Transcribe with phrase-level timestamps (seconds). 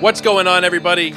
[0.00, 1.12] What's going on, everybody?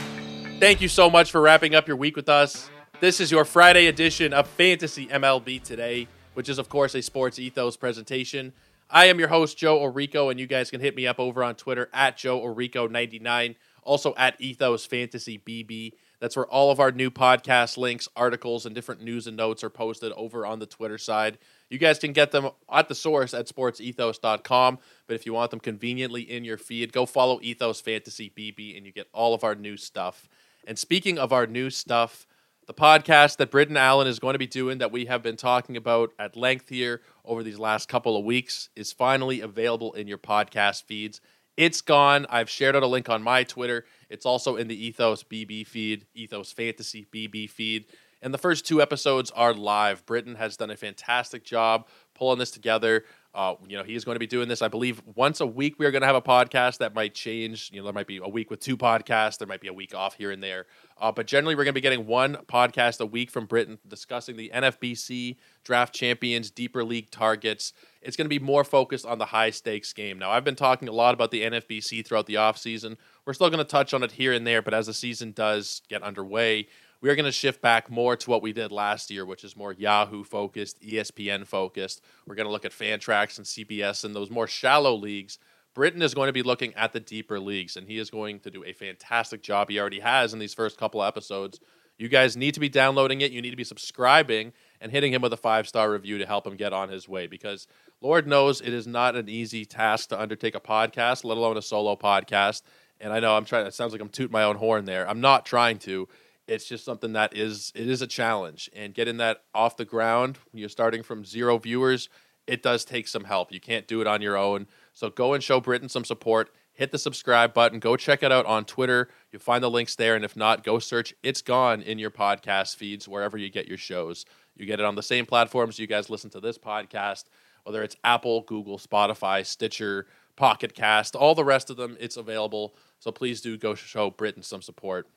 [0.59, 2.69] Thank you so much for wrapping up your week with us.
[2.99, 7.39] This is your Friday edition of Fantasy MLB Today, which is, of course, a Sports
[7.39, 8.51] Ethos presentation.
[8.89, 11.55] I am your host, Joe Orico, and you guys can hit me up over on
[11.55, 15.93] Twitter at Joe Orico99, also at Ethos Fantasy BB.
[16.19, 19.69] That's where all of our new podcast links, articles, and different news and notes are
[19.69, 21.37] posted over on the Twitter side.
[21.73, 24.79] You guys can get them at the source at sportsethos.com.
[25.07, 28.85] But if you want them conveniently in your feed, go follow Ethos Fantasy BB and
[28.85, 30.29] you get all of our new stuff.
[30.67, 32.27] And speaking of our new stuff,
[32.67, 35.75] the podcast that Britton Allen is going to be doing that we have been talking
[35.75, 40.19] about at length here over these last couple of weeks is finally available in your
[40.19, 41.21] podcast feeds.
[41.57, 42.27] It's gone.
[42.29, 43.85] I've shared out a link on my Twitter.
[44.09, 47.85] It's also in the Ethos BB feed, Ethos Fantasy BB feed.
[48.23, 50.05] And the first two episodes are live.
[50.05, 53.03] Britton has done a fantastic job pulling this together.
[53.35, 55.75] Uh, you know, he's going to be doing this, I believe, once a week.
[55.77, 57.69] We are going to have a podcast that might change.
[57.73, 59.39] You know, there might be a week with two podcasts.
[59.39, 60.67] There might be a week off here and there.
[61.01, 64.37] Uh, but generally, we're going to be getting one podcast a week from Britton discussing
[64.37, 65.35] the NFBC
[65.65, 67.73] draft champions, deeper league targets.
[68.01, 70.17] It's going to be more focused on the high stakes game.
[70.17, 72.95] Now, I've been talking a lot about the NFBC throughout the offseason.
[73.25, 75.81] We're still going to touch on it here and there, but as the season does
[75.89, 76.67] get underway,
[77.03, 79.57] we are going to shift back more to what we did last year, which is
[79.57, 82.01] more Yahoo focused, ESPN focused.
[82.25, 85.37] We're going to look at Fantrax and CBS and those more shallow leagues.
[85.73, 88.49] Britton is going to be looking at the deeper leagues, and he is going to
[88.49, 89.69] do a fantastic job.
[89.69, 91.59] He already has in these first couple episodes.
[91.97, 93.33] You guys need to be downloading it.
[93.33, 96.47] You need to be subscribing and hitting him with a five star review to help
[96.47, 97.67] him get on his way because
[97.99, 101.61] Lord knows it is not an easy task to undertake a podcast, let alone a
[101.61, 102.61] solo podcast.
[103.01, 105.07] And I know I'm trying, it sounds like I'm tooting my own horn there.
[105.07, 106.07] I'm not trying to
[106.47, 110.37] it's just something that is it is a challenge and getting that off the ground
[110.51, 112.09] when you're starting from zero viewers
[112.47, 113.51] it does take some help.
[113.51, 114.67] You can't do it on your own.
[114.93, 116.53] So go and show Britton some support.
[116.73, 117.79] Hit the subscribe button.
[117.79, 119.09] Go check it out on twitter.
[119.31, 122.75] You'll find the links there and if not go search it's gone in your podcast
[122.75, 124.25] feeds wherever you get your shows.
[124.55, 127.25] You get it on the same platforms you guys listen to this podcast
[127.63, 130.05] whether it's apple google spotify stitcher
[130.35, 132.75] pocket cast all the rest of them it's available.
[132.99, 135.07] So please do go show Britton some support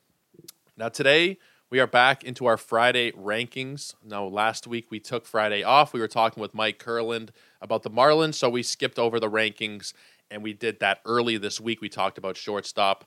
[0.79, 1.39] now, today
[1.71, 3.95] we are back into our Friday rankings.
[4.05, 5.95] Now, last week we took Friday off.
[5.95, 7.31] We were talking with Mike Kurland
[7.63, 9.95] about the Marlins, so we skipped over the rankings
[10.31, 11.81] and we did that early this week.
[11.81, 13.07] We talked about shortstop.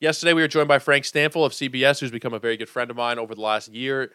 [0.00, 2.90] Yesterday, we were joined by Frank Stampfl of CBS, who's become a very good friend
[2.90, 4.12] of mine over the last year.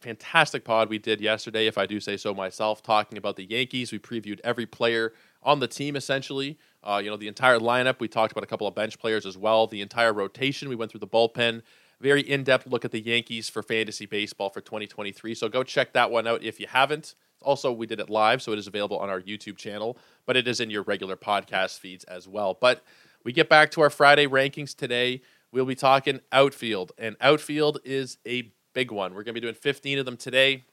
[0.00, 3.92] Fantastic pod we did yesterday, if I do say so myself, talking about the Yankees.
[3.92, 5.12] We previewed every player
[5.42, 6.58] on the team essentially.
[6.82, 8.00] Uh, you know, the entire lineup.
[8.00, 9.66] We talked about a couple of bench players as well.
[9.66, 10.68] The entire rotation.
[10.68, 11.62] We went through the bullpen
[12.00, 15.34] very in depth look at the Yankees for fantasy baseball for 2023.
[15.34, 17.14] So go check that one out if you haven't.
[17.42, 20.48] Also, we did it live, so it is available on our YouTube channel, but it
[20.48, 22.58] is in your regular podcast feeds as well.
[22.60, 22.82] But
[23.24, 25.22] we get back to our Friday rankings today.
[25.52, 29.12] We'll be talking outfield, and outfield is a big one.
[29.12, 30.64] We're going to be doing 15 of them today.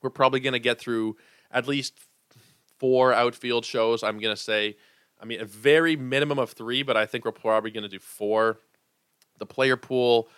[0.00, 1.16] We're probably going to get through
[1.50, 1.98] at least
[2.78, 4.02] four outfield shows.
[4.02, 4.76] I'm going to say,
[5.20, 7.98] I mean, a very minimum of three, but I think we're probably going to do
[7.98, 8.60] four.
[9.38, 10.28] The player pool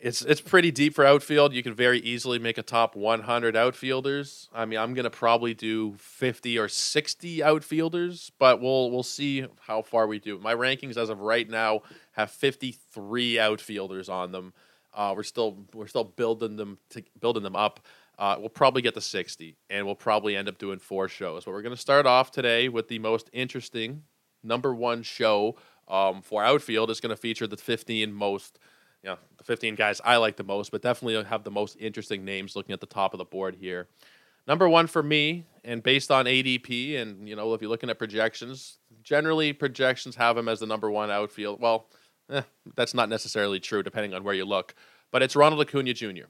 [0.00, 1.52] it's it's pretty deep for outfield.
[1.52, 4.48] You can very easily make a top 100 outfielders.
[4.52, 9.82] I mean, I'm gonna probably do 50 or 60 outfielders, but we'll we'll see how
[9.82, 10.38] far we do.
[10.38, 14.54] My rankings as of right now have 53 outfielders on them.
[14.94, 17.80] Uh, we're still we're still building them to, building them up.
[18.18, 21.44] Uh, we'll probably get to 60, and we'll probably end up doing four shows.
[21.44, 24.04] But we're gonna start off today with the most interesting
[24.42, 25.56] number one show
[25.88, 26.90] um, for outfield.
[26.90, 28.58] is going to feature the 15 most
[29.02, 32.24] you know, the 15 guys I like the most, but definitely have the most interesting
[32.24, 33.88] names looking at the top of the board here.
[34.46, 37.98] Number one for me, and based on ADP, and you know, if you're looking at
[37.98, 41.60] projections, generally projections have him as the number one outfield.
[41.60, 41.86] Well,
[42.30, 42.42] eh,
[42.74, 44.74] that's not necessarily true, depending on where you look.
[45.10, 46.26] But it's Ronald Acuna Jr.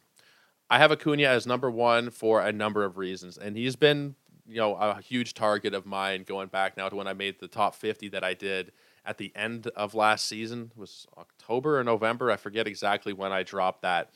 [0.68, 4.14] I have Acuna as number one for a number of reasons, and he's been,
[4.46, 7.48] you know, a huge target of mine going back now to when I made the
[7.48, 8.72] top 50 that I did
[9.04, 10.72] at the end of last season.
[10.76, 12.30] Was October or November.
[12.30, 14.10] I forget exactly when I dropped that.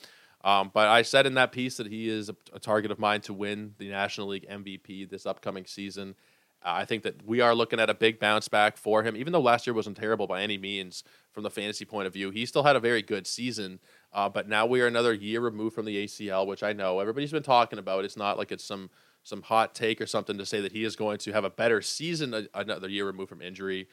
[0.44, 3.22] Um, but I said in that piece that he is a, a, target of mine
[3.22, 6.14] to win the National League MVP this upcoming season.
[6.62, 9.32] Uh, I think that we are looking at a big bounce back for him, even
[9.32, 11.02] though last year wasn't terrible by any means
[11.32, 12.31] from the fantasy point of view.
[12.31, 13.81] He still had a very good season,
[14.12, 17.32] uh, but now we are another year removed from the ACL, which I know everybody's
[17.32, 18.04] been talking about.
[18.04, 18.90] It's not like it's some
[19.22, 21.81] some hot take or something to say that he is going to have a better
[21.81, 23.88] season another year removed from injury.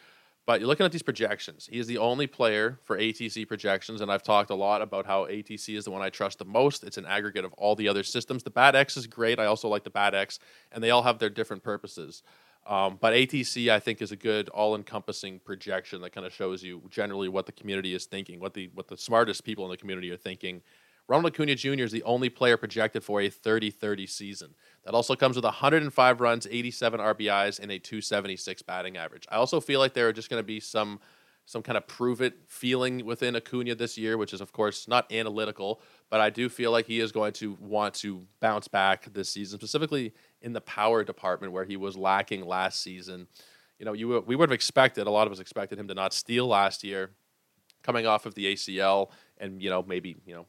[0.45, 1.69] But you're looking at these projections.
[1.71, 5.25] He is the only player for ATC projections, and I've talked a lot about how
[5.25, 6.83] ATC is the one I trust the most.
[6.83, 8.41] It's an aggregate of all the other systems.
[8.41, 9.39] The Bat X is great.
[9.39, 10.39] I also like the Bat X,
[10.71, 12.23] and they all have their different purposes.
[12.65, 16.81] Um, but ATC, I think, is a good all-encompassing projection that kind of shows you
[16.89, 20.11] generally what the community is thinking, what the what the smartest people in the community
[20.11, 20.61] are thinking.
[21.07, 21.83] Ronald Acuna Jr.
[21.83, 24.55] is the only player projected for a 30-30 season.
[24.85, 29.27] That also comes with 105 runs, 87 RBIs, and a 276 batting average.
[29.29, 30.99] I also feel like there are just going to be some
[31.45, 35.11] some kind of prove it feeling within Acuna this year, which is of course not
[35.11, 39.29] analytical, but I do feel like he is going to want to bounce back this
[39.29, 43.27] season, specifically in the power department where he was lacking last season.
[43.79, 46.13] You know, you we would have expected a lot of us expected him to not
[46.13, 47.09] steal last year,
[47.81, 50.45] coming off of the ACL, and you know maybe you know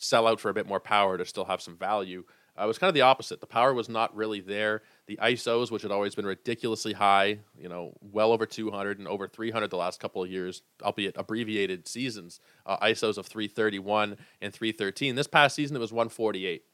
[0.00, 2.24] sell out for a bit more power to still have some value.
[2.58, 3.40] Uh, it was kind of the opposite.
[3.40, 4.82] The power was not really there.
[5.06, 9.28] The ISOs, which had always been ridiculously high, you know, well over 200 and over
[9.28, 15.14] 300 the last couple of years, albeit abbreviated seasons, uh, ISOs of 331 and 313.
[15.14, 16.64] This past season, it was 148.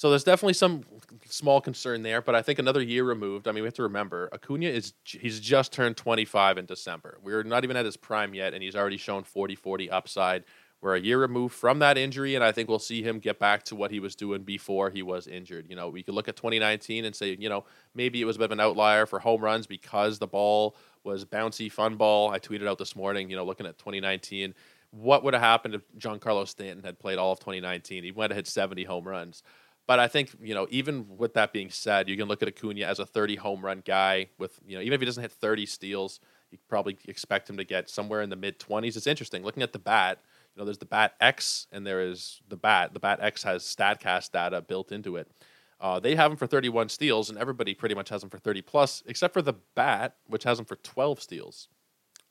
[0.00, 0.82] So there's definitely some
[1.26, 3.46] small concern there, but I think another year removed.
[3.46, 7.18] I mean, we have to remember Acuna is he's just turned 25 in December.
[7.22, 10.44] We're not even at his prime yet, and he's already shown 40-40 upside.
[10.82, 13.64] We're a year removed from that injury, and I think we'll see him get back
[13.64, 15.66] to what he was doing before he was injured.
[15.68, 18.38] You know, we could look at 2019 and say, you know, maybe it was a
[18.38, 20.74] bit of an outlier for home runs because the ball
[21.04, 22.30] was bouncy, fun ball.
[22.30, 24.54] I tweeted out this morning, you know, looking at 2019,
[24.90, 28.02] what would have happened if Giancarlo Stanton had played all of 2019?
[28.02, 29.42] He went to hit 70 home runs.
[29.86, 32.86] But I think, you know, even with that being said, you can look at Acuna
[32.86, 35.66] as a 30 home run guy with, you know, even if he doesn't hit 30
[35.66, 38.96] steals, you probably expect him to get somewhere in the mid 20s.
[38.96, 39.42] It's interesting.
[39.42, 40.20] Looking at the bat,
[40.54, 42.94] you know, there's the Bat X and there is the Bat.
[42.94, 45.30] The Bat X has Statcast data built into it.
[45.80, 48.60] Uh, they have him for 31 steals, and everybody pretty much has him for 30
[48.60, 51.68] plus, except for the Bat, which has him for 12 steals.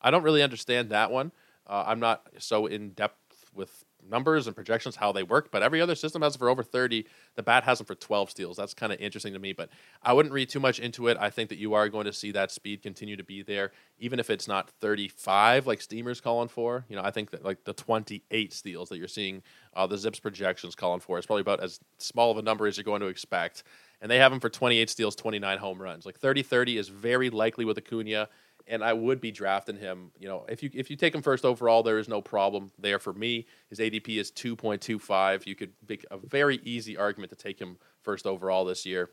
[0.01, 1.31] I don't really understand that one.
[1.65, 5.81] Uh, I'm not so in depth with numbers and projections how they work, but every
[5.81, 7.05] other system has it for over 30.
[7.35, 8.57] The bat has them for 12 steals.
[8.57, 9.69] That's kind of interesting to me, but
[10.03, 11.17] I wouldn't read too much into it.
[11.19, 14.19] I think that you are going to see that speed continue to be there, even
[14.19, 16.85] if it's not 35 like Steamer's calling for.
[16.89, 19.41] You know, I think that like the 28 steals that you're seeing
[19.73, 22.77] uh, the Zips projections calling for is probably about as small of a number as
[22.77, 23.63] you're going to expect.
[24.01, 26.05] And they have him for 28 steals, 29 home runs.
[26.05, 28.29] Like 30 30 is very likely with Acuna
[28.67, 30.11] and I would be drafting him.
[30.19, 32.99] You know, if you if you take him first overall, there is no problem there
[32.99, 33.47] for me.
[33.69, 35.45] His ADP is two point two five.
[35.47, 39.09] You could make a very easy argument to take him first overall this year.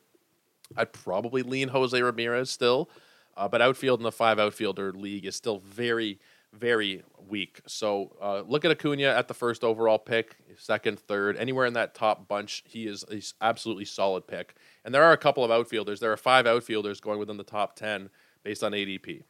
[0.77, 2.91] I'd probably lean Jose Ramirez still,
[3.37, 6.19] uh, but outfield in the five outfielder league is still very
[6.53, 7.61] very weak.
[7.67, 11.95] So uh, look at Acuna at the first overall pick, second, third, anywhere in that
[11.95, 12.65] top bunch.
[12.67, 14.55] He is a absolutely solid pick.
[14.85, 16.01] And there are a couple of outfielders.
[16.01, 18.11] There are five outfielders going within the top ten
[18.43, 19.23] based on ADP.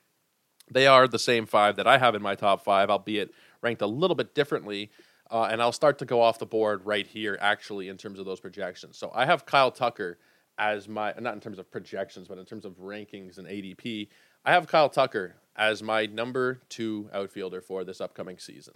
[0.71, 3.33] They are the same five that I have in my top five, albeit
[3.63, 4.91] ranked a little bit differently.
[5.31, 8.27] Uh, and I'll start to go off the board right here, actually, in terms of
[8.27, 8.97] those projections.
[8.97, 10.19] So I have Kyle Tucker
[10.59, 14.09] as my, not in terms of projections, but in terms of rankings and ADP.
[14.45, 18.75] I have Kyle Tucker as my number two outfielder for this upcoming season.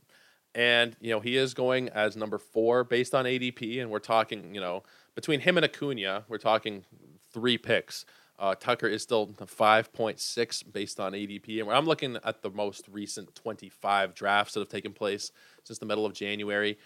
[0.54, 3.80] And, you know, he is going as number four based on ADP.
[3.80, 4.82] And we're talking, you know,
[5.14, 6.84] between him and Acuna, we're talking
[7.32, 8.04] three picks.
[8.40, 11.60] Uh, Tucker is still 5.6 based on ADP.
[11.60, 15.30] And I'm looking at the most recent 25 drafts that have taken place
[15.62, 16.78] since the middle of January.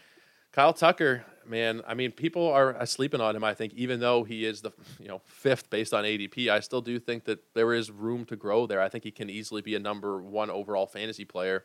[0.50, 3.42] Kyle Tucker, man, I mean, people are sleeping on him.
[3.42, 4.70] I think even though he is the
[5.00, 8.36] you know fifth based on ADP, I still do think that there is room to
[8.36, 8.80] grow there.
[8.80, 11.64] I think he can easily be a number one overall fantasy player.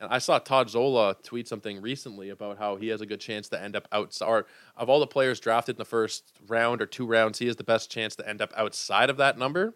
[0.00, 3.48] And I saw Todd Zola tweet something recently about how he has a good chance
[3.50, 4.44] to end up outside.
[4.76, 7.64] Of all the players drafted in the first round or two rounds, he has the
[7.64, 9.74] best chance to end up outside of that number.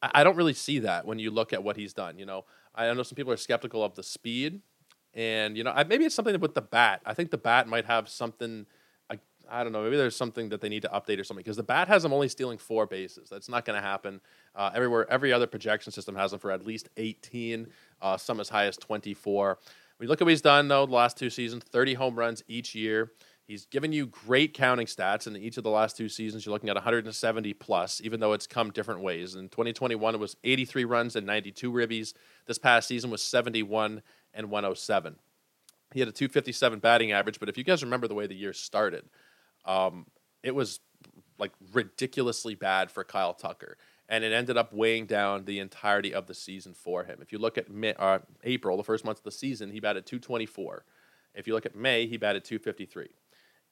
[0.00, 2.18] I don't really see that when you look at what he's done.
[2.18, 2.44] You know,
[2.74, 4.60] I know some people are skeptical of the speed,
[5.12, 7.02] and you know, maybe it's something with the bat.
[7.04, 8.66] I think the bat might have something.
[9.50, 9.82] I don't know.
[9.82, 12.12] Maybe there's something that they need to update or something because the bat has him
[12.12, 13.28] only stealing four bases.
[13.30, 14.20] That's not going to happen.
[14.54, 17.68] Uh, everywhere, every other projection system has him for at least 18
[18.00, 19.58] uh, some as high as 24.
[19.98, 22.74] We look at what he's done, though, the last two seasons 30 home runs each
[22.74, 23.12] year.
[23.48, 26.44] He's given you great counting stats in each of the last two seasons.
[26.44, 29.34] You're looking at 170 plus, even though it's come different ways.
[29.36, 32.12] In 2021, it was 83 runs and 92 ribbies.
[32.46, 34.02] This past season was 71
[34.34, 35.16] and 107.
[35.94, 38.52] He had a 257 batting average, but if you guys remember the way the year
[38.52, 39.04] started,
[39.64, 40.06] um,
[40.42, 40.80] it was
[41.38, 43.78] like ridiculously bad for Kyle Tucker
[44.08, 47.18] and it ended up weighing down the entirety of the season for him.
[47.20, 50.06] If you look at May, uh, April, the first month of the season, he batted
[50.06, 50.84] 224.
[51.34, 53.08] If you look at May, he batted 253.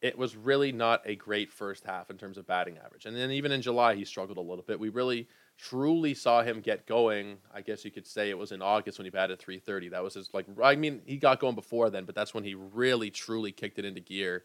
[0.02, 3.07] It was really not a great first half in terms of batting average.
[3.07, 4.78] And then even in July, he struggled a little bit.
[4.78, 5.26] We really
[5.57, 7.38] truly saw him get going.
[7.52, 9.88] I guess you could say it was in August when he batted 330.
[9.88, 12.55] That was his, like, I mean, he got going before then, but that's when he
[12.55, 14.43] really, truly kicked it into gear.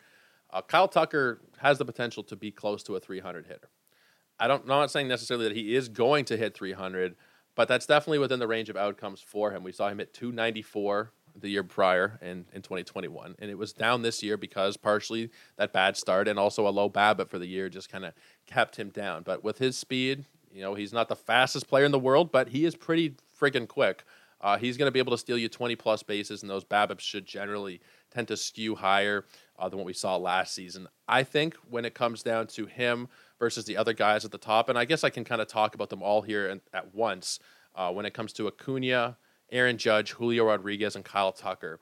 [0.51, 3.69] Uh, Kyle Tucker has the potential to be close to a 300 hitter.
[4.41, 7.15] I don't, I'm not saying necessarily that he is going to hit 300,
[7.53, 9.63] but that's definitely within the range of outcomes for him.
[9.63, 14.01] We saw him at 294 the year prior in, in 2021, and it was down
[14.01, 17.69] this year because partially that bad start and also a low BABIP for the year
[17.69, 18.13] just kind of
[18.47, 19.21] kept him down.
[19.21, 22.49] But with his speed, you know, he's not the fastest player in the world, but
[22.49, 24.03] he is pretty friggin' quick.
[24.41, 27.01] Uh, he's going to be able to steal you 20 plus bases, and those BABIPs
[27.01, 27.79] should generally
[28.09, 29.25] tend to skew higher
[29.59, 30.87] uh, than what we saw last season.
[31.07, 33.07] I think when it comes down to him
[33.41, 35.73] versus the other guys at the top, and I guess I can kind of talk
[35.73, 37.39] about them all here at once.
[37.73, 39.17] Uh, when it comes to Acuna,
[39.51, 41.79] Aaron Judge, Julio Rodriguez, and Kyle Tucker.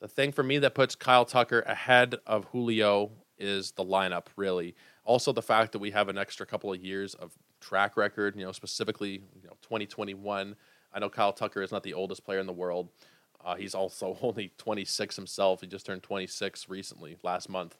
[0.00, 4.74] The thing for me that puts Kyle Tucker ahead of Julio is the lineup, really.
[5.04, 8.44] Also, the fact that we have an extra couple of years of track record, you
[8.44, 10.56] know, specifically, you know, 2021.
[10.94, 12.88] I know Kyle Tucker is not the oldest player in the world.
[13.44, 15.60] Uh, he's also only 26 himself.
[15.60, 17.76] He just turned 26 recently, last month.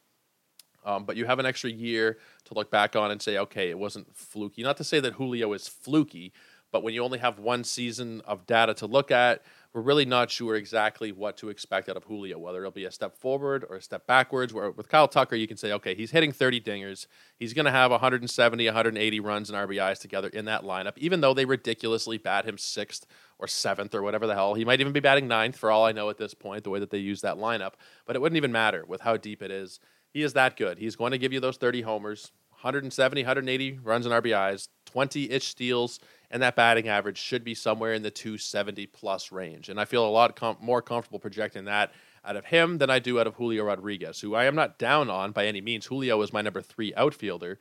[0.85, 3.79] Um, but you have an extra year to look back on and say, okay, it
[3.79, 4.63] wasn't fluky.
[4.63, 6.33] Not to say that Julio is fluky,
[6.73, 10.31] but when you only have one season of data to look at, we're really not
[10.31, 13.77] sure exactly what to expect out of Julio, whether it'll be a step forward or
[13.77, 14.53] a step backwards.
[14.53, 17.07] Where with Kyle Tucker, you can say, okay, he's hitting 30 dingers.
[17.37, 21.33] He's going to have 170, 180 runs and RBIs together in that lineup, even though
[21.33, 23.07] they ridiculously bat him sixth
[23.39, 24.55] or seventh or whatever the hell.
[24.55, 26.81] He might even be batting ninth for all I know at this point, the way
[26.81, 27.73] that they use that lineup.
[28.07, 29.81] But it wouldn't even matter with how deep it is.
[30.13, 30.79] He is that good.
[30.79, 35.47] He's going to give you those 30 homers, 170, 180 runs and RBIs, 20 ish
[35.47, 36.01] steals
[36.33, 39.69] and that batting average should be somewhere in the 270 plus range.
[39.69, 41.93] And I feel a lot com- more comfortable projecting that
[42.25, 45.11] out of him than I do out of Julio Rodriguez, who I am not down
[45.11, 45.87] on by any means.
[45.87, 47.59] Julio is my number three outfielder.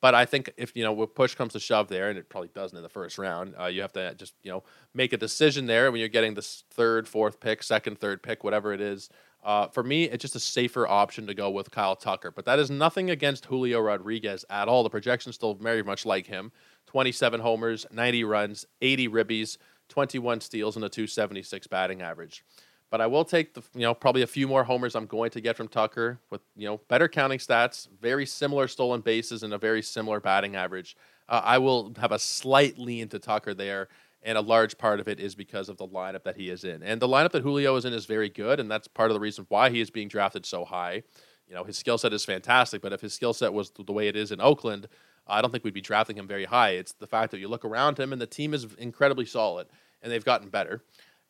[0.00, 2.76] But I think if you know push comes to shove there, and it probably doesn't
[2.76, 5.90] in the first round, uh, you have to just you know make a decision there
[5.90, 9.08] when you're getting this third, fourth pick, second, third pick, whatever it is.
[9.44, 12.30] Uh, for me, it's just a safer option to go with Kyle Tucker.
[12.30, 14.82] But that is nothing against Julio Rodriguez at all.
[14.82, 16.50] The projections still very much like him.
[16.86, 19.58] 27 homers, 90 runs, 80 ribbies,
[19.88, 22.44] 21 steals, and a 276 batting average.
[22.90, 25.40] But I will take the you know probably a few more homers I'm going to
[25.40, 29.58] get from Tucker with you know better counting stats, very similar stolen bases, and a
[29.58, 30.96] very similar batting average.
[31.28, 33.88] Uh, I will have a slight lean to Tucker there,
[34.24, 36.82] and a large part of it is because of the lineup that he is in.
[36.82, 39.20] And the lineup that Julio is in is very good, and that's part of the
[39.20, 41.02] reason why he is being drafted so high.
[41.46, 44.08] You know, his skill set is fantastic, but if his skill set was the way
[44.08, 44.88] it is in Oakland,
[45.26, 46.70] I don't think we'd be drafting him very high.
[46.70, 49.66] It's the fact that you look around him and the team is incredibly solid
[50.02, 50.82] and they've gotten better.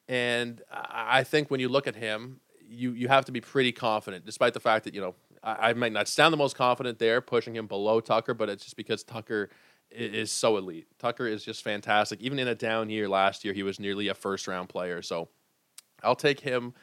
[0.09, 4.25] And I think when you look at him, you you have to be pretty confident,
[4.25, 7.21] despite the fact that you know I, I might not sound the most confident there,
[7.21, 9.51] pushing him below Tucker, but it's just because Tucker
[9.95, 10.87] is so elite.
[10.99, 12.21] Tucker is just fantastic.
[12.21, 15.03] Even in a down year last year, he was nearly a first round player.
[15.03, 15.29] So
[16.03, 16.75] I'll take him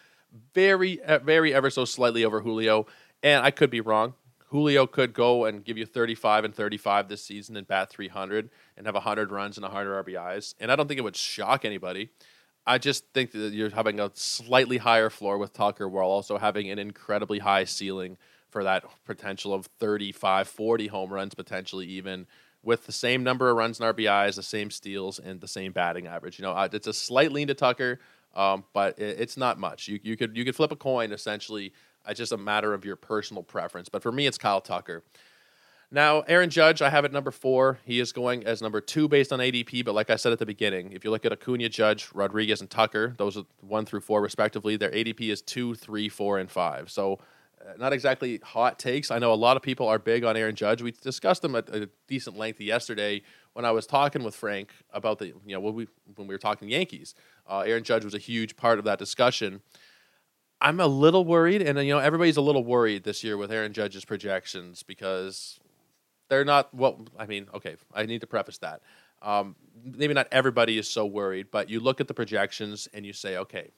[0.54, 2.88] very, very ever so slightly over Julio.
[3.24, 4.14] And I could be wrong.
[4.48, 8.86] Julio could go and give you 35 and 35 this season and bat 300 and
[8.86, 10.56] have 100 runs and 100 RBIs.
[10.60, 12.10] And I don't think it would shock anybody.
[12.68, 16.70] I just think that you're having a slightly higher floor with Tucker while also having
[16.70, 18.18] an incredibly high ceiling
[18.50, 22.28] for that potential of 35, 40 home runs, potentially even
[22.64, 26.08] with the same number of runs and RBIs, the same steals, and the same batting
[26.08, 26.38] average.
[26.38, 28.00] You know, uh, it's a slight lean to Tucker,
[28.36, 29.88] um, but it's not much.
[29.88, 31.74] You, you could you could flip a coin essentially
[32.08, 33.90] it's just a matter of your personal preference.
[33.90, 35.04] But for me, it's Kyle Tucker.
[35.94, 37.80] Now, Aaron Judge, I have at number four.
[37.84, 39.84] He is going as number two based on ADP.
[39.84, 42.70] But like I said at the beginning, if you look at Acuna, Judge, Rodriguez, and
[42.70, 44.78] Tucker, those are one through four respectively.
[44.78, 46.90] Their ADP is two, three, four, and five.
[46.90, 47.18] So uh,
[47.78, 49.12] not exactly hot takes.
[49.12, 50.82] I know a lot of people are big on Aaron Judge.
[50.82, 53.22] We discussed him at a decent length yesterday
[53.54, 56.40] when I was talking with Frank about the you know when we when we were
[56.40, 57.16] talking Yankees.
[57.50, 59.62] Uh, Aaron Judge was a huge part of that discussion.
[60.60, 63.74] I'm a little worried, and you know everybody's a little worried this year with Aaron
[63.74, 65.60] Judge's projections because
[66.30, 66.74] they're not.
[66.74, 68.82] Well, I mean, okay, I need to preface that.
[69.22, 73.14] Um, maybe not everybody is so worried, but you look at the projections and you
[73.14, 73.72] say, okay,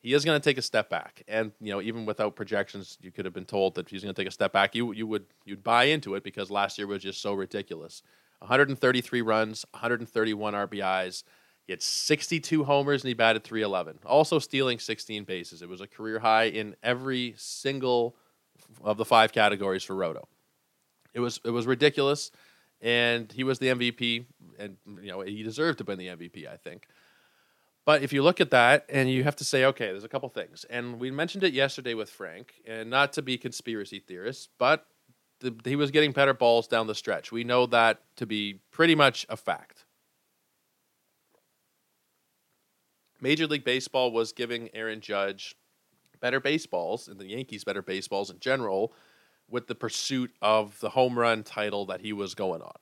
[0.00, 3.10] he is going to take a step back, and you know even without projections, you
[3.10, 4.74] could have been told that he's going to take a step back.
[4.74, 8.02] You you would you'd buy into it because last year was just so ridiculous.
[8.38, 11.24] 133 runs, 131 RBIs.
[11.66, 15.60] He had 62 homers and he batted 311, also stealing 16 bases.
[15.62, 18.16] It was a career high in every single
[18.82, 20.26] of the five categories for Roto.
[21.12, 22.30] It was it was ridiculous,
[22.80, 24.24] and he was the MVP,
[24.58, 26.86] and you know he deserved to win the MVP, I think.
[27.86, 30.28] But if you look at that, and you have to say, okay, there's a couple
[30.28, 34.86] things, and we mentioned it yesterday with Frank, and not to be conspiracy theorists, but
[35.40, 37.32] the, he was getting better balls down the stretch.
[37.32, 39.84] We know that to be pretty much a fact.
[43.20, 45.56] Major League Baseball was giving Aaron Judge
[46.20, 48.92] better baseballs and the Yankees better baseballs in general
[49.48, 52.76] with the pursuit of the home run title that he was going on.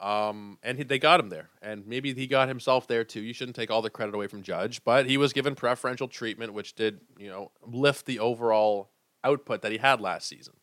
[0.00, 3.20] Um, and he, they got him there, and maybe he got himself there too.
[3.20, 6.54] You shouldn't take all the credit away from Judge, but he was given preferential treatment,
[6.54, 8.90] which did you know lift the overall
[9.22, 10.54] output that he had last season.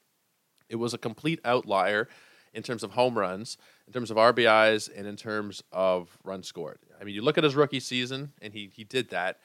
[0.70, 2.10] It was a complete outlier
[2.52, 6.80] in terms of home runs, in terms of RBIs, and in terms of runs scored.
[7.00, 9.38] I mean, you look at his rookie season, and he he did that,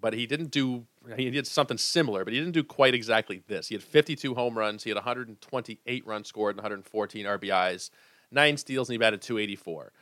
[0.00, 0.86] but he didn't do.
[1.16, 3.66] He did something similar, but he didn't do quite exactly this.
[3.66, 7.90] He had 52 home runs, he had 128 runs scored, and 114 RBIs
[8.32, 9.92] nine steals, and he batted 284.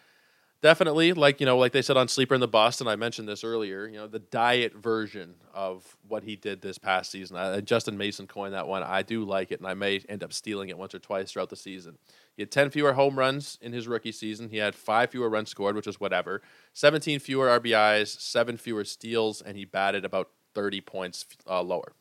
[0.63, 3.27] Definitely, like you know, like they said on Sleeper in the Bust, and I mentioned
[3.27, 3.87] this earlier.
[3.87, 7.39] You know, the diet version of what he did this past season.
[7.39, 8.83] Uh, Justin Mason coined that one.
[8.83, 11.49] I do like it, and I may end up stealing it once or twice throughout
[11.49, 11.97] the season.
[12.37, 14.51] He had 10 fewer home runs in his rookie season.
[14.51, 16.43] He had five fewer runs scored, which is whatever.
[16.75, 21.95] 17 fewer RBIs, seven fewer steals, and he batted about 30 points uh, lower.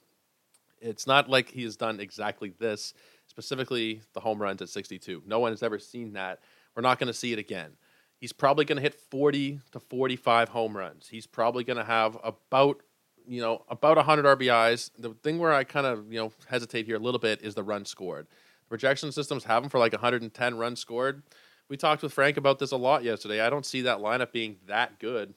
[0.82, 2.94] It's not like he has done exactly this
[3.30, 5.24] specifically the home runs at 62.
[5.26, 6.40] No one has ever seen that.
[6.76, 7.72] We're not going to see it again.
[8.18, 11.08] He's probably going to hit 40 to 45 home runs.
[11.08, 12.82] He's probably going to have about
[13.26, 14.92] you know about 100 RBIs.
[14.98, 17.64] The thing where I kind of you know hesitate here a little bit is the
[17.64, 18.28] run scored.
[18.28, 21.24] The projection systems have him for like 110 runs scored.
[21.70, 23.42] We talked with Frank about this a lot yesterday.
[23.42, 25.36] I don't see that lineup being that good.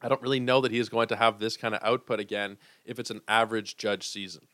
[0.00, 2.56] I don't really know that he is going to have this kind of output again
[2.84, 4.46] if it's an average judge season.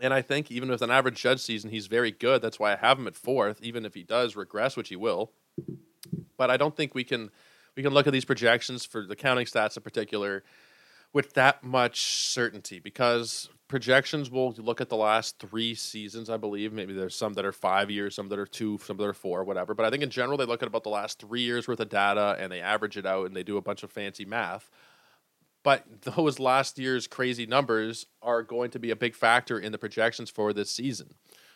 [0.00, 2.42] And I think even with an average judge season, he's very good.
[2.42, 5.32] That's why I have him at fourth, even if he does regress, which he will.
[6.36, 7.30] But I don't think we can
[7.76, 10.44] we can look at these projections for the counting stats in particular
[11.12, 16.72] with that much certainty because projections will look at the last three seasons, I believe.
[16.72, 19.44] Maybe there's some that are five years, some that are two, some that are four,
[19.44, 19.74] whatever.
[19.74, 21.88] But I think in general, they look at about the last three years worth of
[21.88, 24.70] data and they average it out and they do a bunch of fancy math.
[25.66, 29.78] But those last year's crazy numbers are going to be a big factor in the
[29.78, 31.14] projections for this season.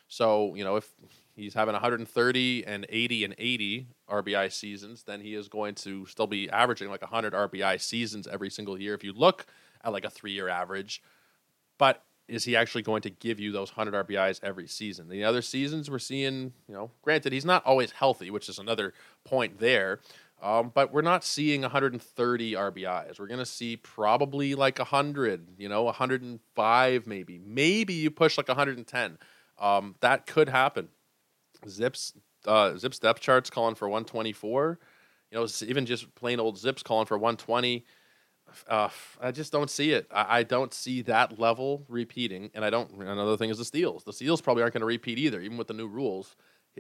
[0.08, 0.88] So, you know, if
[1.36, 6.26] he's having 130 and 80 and 80 RBI seasons, then he is going to still
[6.26, 9.46] be averaging like 100 RBI seasons every single year if you look
[9.84, 11.04] at like a three year average.
[11.78, 15.08] But is he actually going to give you those 100 RBIs every season?
[15.08, 18.92] The other seasons we're seeing, you know, granted, he's not always healthy, which is another
[19.24, 20.00] point there.
[20.42, 23.18] Um, but we're not seeing 130 RBIs.
[23.18, 27.38] We're going to see probably like 100, you know, 105 maybe.
[27.38, 29.18] Maybe you push like 110.
[29.58, 30.88] Um, that could happen.
[31.68, 32.14] Zips
[32.46, 34.78] uh, Zips depth charts calling for 124.
[35.30, 37.84] You know, even just plain old Zips calling for 120.
[38.68, 38.88] Uh,
[39.20, 40.08] I just don't see it.
[40.10, 42.50] I, I, don't see that level repeating.
[42.52, 42.90] And I don't.
[43.00, 44.02] Another thing is the steals.
[44.02, 46.34] The steals probably aren't going to repeat either, even with the new rules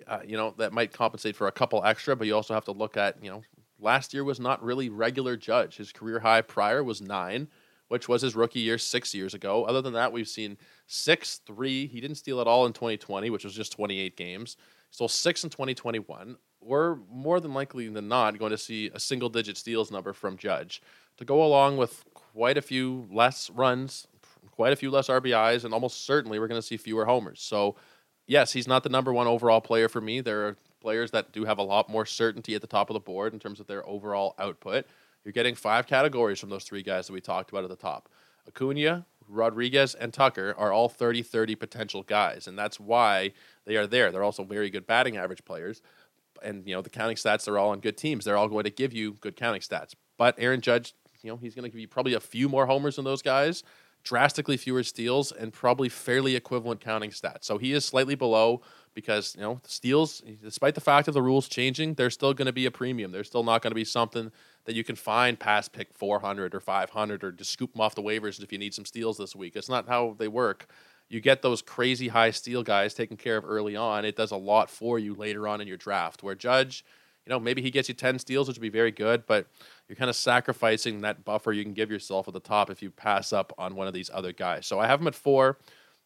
[0.06, 2.72] uh, you know, that might compensate for a couple extra, but you also have to
[2.72, 3.42] look at, you know,
[3.78, 5.76] last year was not really regular judge.
[5.76, 7.48] His career high prior was nine,
[7.88, 9.64] which was his rookie year six years ago.
[9.64, 11.86] Other than that, we've seen six, three.
[11.86, 14.56] He didn't steal at all in 2020, which was just 28 games.
[14.90, 16.36] Stole six in 2021.
[16.62, 20.36] We're more than likely than not going to see a single digit steals number from
[20.36, 20.82] Judge
[21.16, 24.06] to go along with quite a few less runs,
[24.50, 27.40] quite a few less RBIs, and almost certainly we're going to see fewer homers.
[27.40, 27.76] So,
[28.30, 30.20] yes, he's not the number one overall player for me.
[30.20, 33.00] There are players that do have a lot more certainty at the top of the
[33.00, 34.86] board in terms of their overall output.
[35.24, 38.08] You're getting five categories from those three guys that we talked about at the top.
[38.46, 43.32] Acuna, Rodriguez, and Tucker are all 30 30 potential guys, and that's why
[43.66, 44.12] they are there.
[44.12, 45.82] They're also very good batting average players.
[46.42, 48.24] And, you know, the counting stats, they're all on good teams.
[48.24, 49.94] They're all going to give you good counting stats.
[50.16, 52.96] But Aaron Judge, you know, he's going to give you probably a few more homers
[52.96, 53.62] than those guys
[54.02, 57.44] drastically fewer steals and probably fairly equivalent counting stats.
[57.44, 58.62] So he is slightly below
[58.94, 62.52] because you know steals, despite the fact of the rules changing, there's still going to
[62.52, 63.12] be a premium.
[63.12, 64.32] There's still not going to be something
[64.64, 68.02] that you can find past pick 400 or 500 or just scoop them off the
[68.02, 69.56] waivers if you need some steals this week.
[69.56, 70.66] It's not how they work.
[71.08, 74.04] You get those crazy high steal guys taken care of early on.
[74.04, 76.22] It does a lot for you later on in your draft.
[76.22, 76.84] Where Judge,
[77.30, 79.46] you know, maybe he gets you 10 steals, which would be very good, but
[79.86, 82.90] you're kind of sacrificing that buffer you can give yourself at the top if you
[82.90, 84.66] pass up on one of these other guys.
[84.66, 85.56] So I have him at four.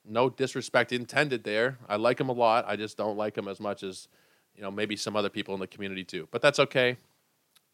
[0.05, 1.79] No disrespect intended there.
[1.89, 2.67] I like him a lot.
[2.69, 4.07] I just don't like him as much as
[4.55, 6.29] you know maybe some other people in the community do.
[6.31, 6.99] But that's okay.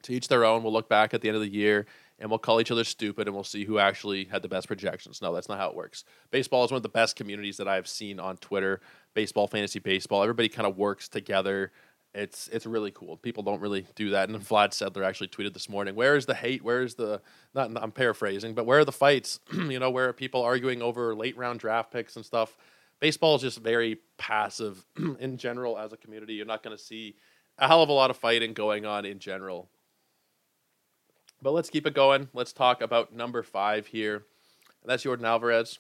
[0.05, 0.63] To each their own.
[0.63, 1.87] We'll look back at the end of the year
[2.21, 5.21] and we'll call each other stupid and we'll see who actually had the best projections.
[5.21, 6.05] No, that's not how it works.
[6.31, 8.81] Baseball is one of the best communities that I've seen on Twitter.
[9.13, 10.23] Baseball, fantasy baseball.
[10.23, 11.73] Everybody kind of works together
[12.15, 13.17] it's it's really cool.
[13.17, 14.29] People don't really do that.
[14.29, 16.63] And Vlad Sedler actually tweeted this morning, "Where is the hate?
[16.63, 17.21] Where is the
[17.55, 17.71] not?
[17.77, 19.39] I'm paraphrasing, but where are the fights?
[19.53, 22.57] you know, where are people arguing over late round draft picks and stuff?
[22.99, 24.85] Baseball is just very passive
[25.21, 26.35] in general as a community.
[26.35, 27.17] You're not going to see
[27.59, 29.69] a hell of a lot of fighting going on in general.
[31.43, 32.29] But let's keep it going.
[32.35, 34.25] Let's talk about number five here.
[34.85, 35.79] That's Yordan Alvarez.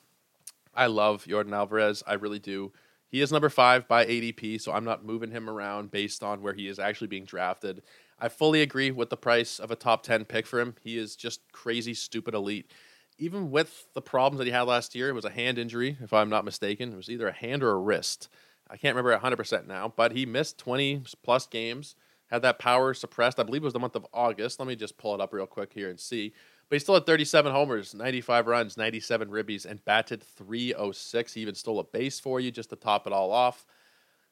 [0.75, 2.03] I love Yordan Alvarez.
[2.07, 2.73] I really do
[3.11, 6.53] He is number five by ADP, so I'm not moving him around based on where
[6.53, 7.83] he is actually being drafted.
[8.21, 10.77] I fully agree with the price of a top 10 pick for him.
[10.83, 12.71] He is just crazy, stupid elite.
[13.19, 16.13] Even with the problems that he had last year, it was a hand injury, if
[16.13, 16.93] I'm not mistaken.
[16.93, 18.29] It was either a hand or a wrist.
[18.71, 21.97] I can't remember 100% now, but he missed 20 plus games,
[22.31, 23.41] had that power suppressed.
[23.41, 24.61] I believe it was the month of August.
[24.61, 26.33] Let me just pull it up real quick here and see.
[26.71, 31.33] But he still had 37 homers, 95 runs, 97 ribbies, and batted 306.
[31.33, 33.67] He even stole a base for you just to top it all off.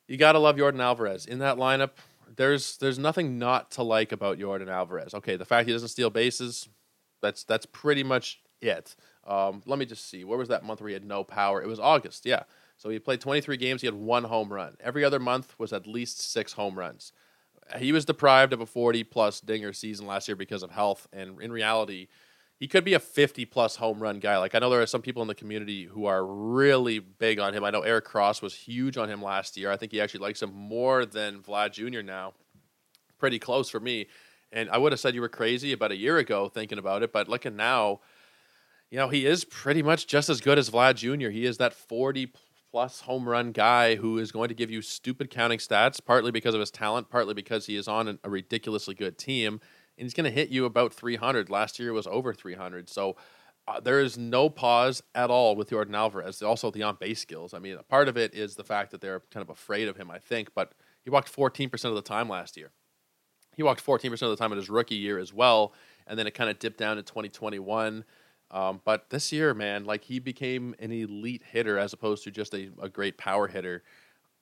[0.07, 1.27] You got to love Yordan Alvarez.
[1.27, 1.91] In that lineup,
[2.37, 5.15] there's there's nothing not to like about Yordan Alvarez.
[5.15, 6.69] Okay, the fact he doesn't steal bases,
[7.21, 8.95] that's that's pretty much it.
[9.27, 10.23] Um, let me just see.
[10.23, 11.61] Where was that month where he had no power?
[11.61, 12.45] It was August, yeah.
[12.77, 13.81] So he played 23 games.
[13.81, 14.77] He had one home run.
[14.79, 17.13] Every other month was at least six home runs.
[17.79, 21.43] He was deprived of a 40 plus dinger season last year because of health, and
[21.43, 22.07] in reality,
[22.59, 24.37] he could be a 50 plus home run guy.
[24.39, 27.55] Like I know there are some people in the community who are really big on
[27.55, 27.63] him.
[27.63, 29.71] I know Eric Cross was huge on him last year.
[29.71, 32.03] I think he actually likes him more than Vlad Jr.
[32.03, 32.35] now.
[33.19, 34.07] Pretty close for me.
[34.51, 37.13] And I would have said you were crazy about a year ago thinking about it,
[37.13, 38.01] but looking now,
[38.91, 41.29] you know, he is pretty much just as good as Vlad Jr.
[41.29, 42.33] He is that 40
[42.73, 46.55] plus home run guy who is going to give you stupid counting stats, partly because
[46.55, 49.61] of his talent, partly because he is on a ridiculously good team
[49.99, 51.51] and he's going to hit you about 300.
[51.51, 52.89] Last year was over 300.
[52.89, 53.17] So
[53.67, 56.41] uh, there is no pause at all with Yordan Alvarez.
[56.41, 57.53] Also, the on base skills.
[57.53, 60.11] I mean, part of it is the fact that they're kind of afraid of him,
[60.11, 60.73] I think, but
[61.05, 62.71] he walked 14% of the time last year.
[63.57, 65.75] He walked 14% of the time in his rookie year as well,
[66.07, 68.05] and then it kind of dipped down in 2021.
[68.51, 72.55] Um, but this year, man, like he became an elite hitter as opposed to just
[72.55, 73.83] a, a great power hitter.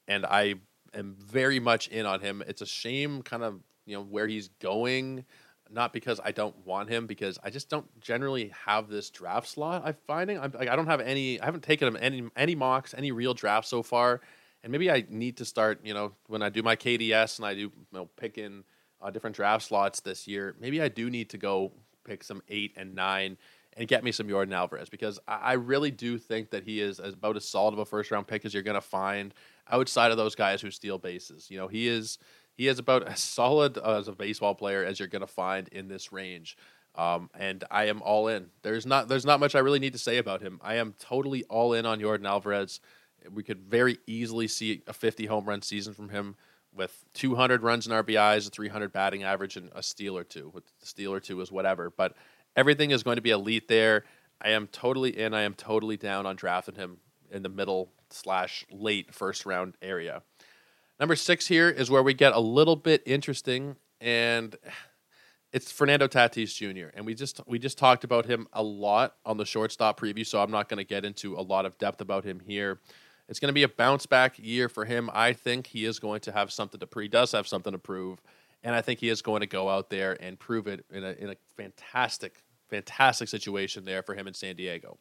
[0.07, 0.57] And I
[0.95, 2.45] am very much in on him.
[2.47, 5.25] It's a shame, kind of, you know, where he's going
[5.71, 9.83] not because I don't want him, because I just don't generally have this draft slot.
[9.85, 11.41] I'm finding I'm, like I don't have any.
[11.41, 14.21] I haven't taken him any any mocks, any real drafts so far,
[14.63, 15.81] and maybe I need to start.
[15.85, 18.65] You know, when I do my KDS and I do you know, pick in
[19.01, 21.73] uh, different draft slots this year, maybe I do need to go
[22.05, 23.37] pick some eight and nine
[23.77, 26.99] and get me some Yordan Alvarez because I, I really do think that he is
[26.99, 29.35] about as solid of a first round pick as you're going to find
[29.71, 31.51] outside of those guys who steal bases.
[31.51, 32.19] You know, he is
[32.57, 35.89] he is about as solid as a baseball player as you're going to find in
[35.89, 36.57] this range.
[36.95, 38.47] Um, and I am all in.
[38.63, 40.59] There's not there's not much I really need to say about him.
[40.63, 42.81] I am totally all in on Yordan Alvarez.
[43.31, 46.37] We could very easily see a 50 home run season from him
[46.75, 50.51] with 200 runs and RBIs, a 300 batting average, and a steal or two.
[50.55, 52.15] With the steal or two is whatever, but
[52.55, 54.05] everything is going to be elite there.
[54.41, 55.35] I am totally in.
[55.35, 56.99] I am totally down on drafting him
[57.31, 60.23] in the middle slash late first round area.
[60.99, 64.57] Number six here is where we get a little bit interesting, and
[65.53, 66.89] it's Fernando Tatis Jr.
[66.95, 70.41] And we just we just talked about him a lot on the shortstop preview, so
[70.41, 72.81] I'm not going to get into a lot of depth about him here.
[73.29, 75.11] It's going to be a bounce back year for him.
[75.13, 77.03] I think he is going to have something to prove.
[77.03, 78.23] He does have something to prove,
[78.63, 81.11] and I think he is going to go out there and prove it in a
[81.11, 84.99] in a fantastic, fantastic situation there for him in San Diego.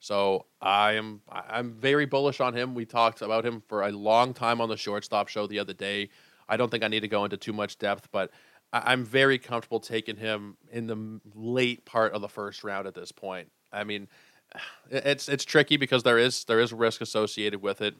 [0.00, 2.74] So I am I'm very bullish on him.
[2.74, 6.08] We talked about him for a long time on the shortstop show the other day.
[6.48, 8.30] I don't think I need to go into too much depth, but
[8.72, 13.12] I'm very comfortable taking him in the late part of the first round at this
[13.12, 13.50] point.
[13.72, 14.08] I mean,
[14.90, 17.94] it's it's tricky because there is there is risk associated with it,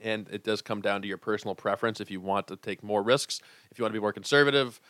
[0.00, 2.00] and it does come down to your personal preference.
[2.00, 4.80] If you want to take more risks, if you want to be more conservative,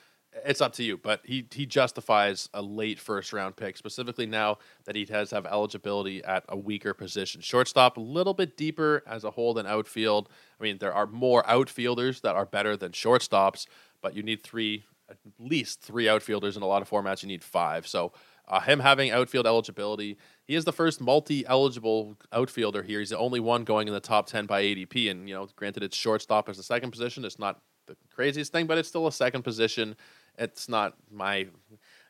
[0.45, 4.59] it's up to you, but he he justifies a late first round pick, specifically now
[4.85, 7.41] that he does have eligibility at a weaker position.
[7.41, 10.29] Shortstop a little bit deeper as a whole than outfield.
[10.59, 13.67] I mean, there are more outfielders that are better than shortstops,
[14.01, 17.23] but you need three, at least three outfielders in a lot of formats.
[17.23, 17.87] You need five.
[17.87, 18.13] So
[18.49, 23.01] uh, him having outfield eligibility, he is the first multi-eligible outfielder here.
[23.01, 25.83] He's the only one going in the top ten by ADP, and you know, granted,
[25.83, 27.25] it's shortstop as the second position.
[27.25, 29.97] It's not the craziest thing, but it's still a second position
[30.39, 31.47] it's not my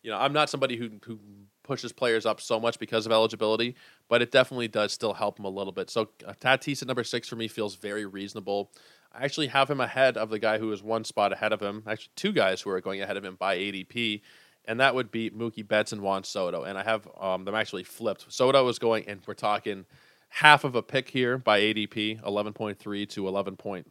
[0.02, 1.18] you know i'm not somebody who who
[1.62, 3.74] pushes players up so much because of eligibility
[4.08, 7.04] but it definitely does still help him a little bit so uh, tatis at number
[7.04, 8.70] six for me feels very reasonable
[9.12, 11.82] i actually have him ahead of the guy who is one spot ahead of him
[11.87, 14.20] actually two guys who are going ahead of him by adp
[14.64, 16.62] and that would be Mookie Betts and Juan Soto.
[16.62, 18.32] And I have um, them actually flipped.
[18.32, 19.87] Soto is going, and we're talking
[20.32, 23.87] half of a pick here by ADP, 11.3 to 11.6.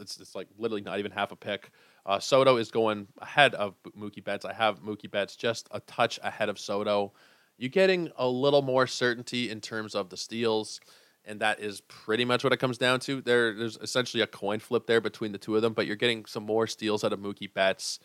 [0.00, 1.70] It's, it's like literally not even half a pick.
[2.06, 4.44] Uh, Soto is going ahead of Mookie Betts.
[4.44, 7.12] I have Mookie Betts just a touch ahead of Soto.
[7.58, 10.80] You're getting a little more certainty in terms of the steals,
[11.24, 13.20] and that is pretty much what it comes down to.
[13.22, 16.26] There, there's essentially a coin flip there between the two of them, but you're getting
[16.26, 17.98] some more steals out of Mookie Betts.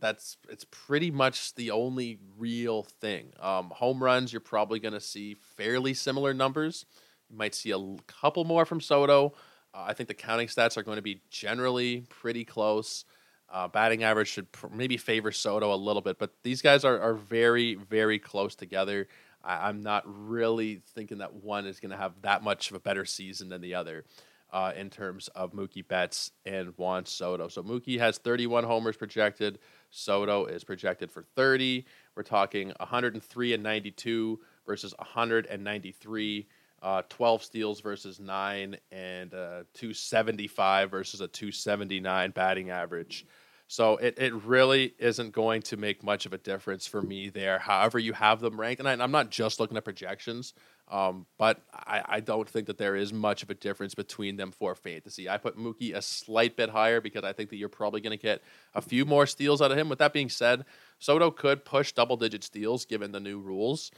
[0.00, 3.32] That's it's pretty much the only real thing.
[3.40, 6.86] Um, home runs, you're probably going to see fairly similar numbers.
[7.28, 9.34] You might see a couple more from Soto
[9.74, 13.04] Uh, I think the counting stats are going to be generally pretty close.
[13.54, 16.98] Uh, batting average should pr- maybe favor Soto a little bit, but these guys are,
[16.98, 19.06] are very, very close together.
[19.44, 22.80] I, am not really thinking that one is going to have that much of a
[22.80, 24.06] better season than the other
[24.52, 27.46] uh, in terms of Mookie Betts and Juan Soto.
[27.46, 29.60] So Mookie has 31 homers projected.
[29.92, 31.84] Soto is projected for 30.
[32.16, 36.48] We're talking 103 and 92 versus 193.
[36.82, 43.24] Uh, 12 steals versus 9 and uh, 275 versus a 279 batting average.
[43.66, 47.58] So it, it really isn't going to make much of a difference for me there.
[47.58, 50.52] However, you have them ranked, and I, am not just looking at projections,
[50.88, 54.52] um, but I, I don't think that there is much of a difference between them
[54.52, 55.30] for fantasy.
[55.30, 58.22] I put Mookie a slight bit higher because I think that you're probably going to
[58.22, 58.42] get
[58.74, 59.88] a few more steals out of him.
[59.88, 60.66] With that being said,
[60.98, 63.90] Soto could push double digit steals given the new rules.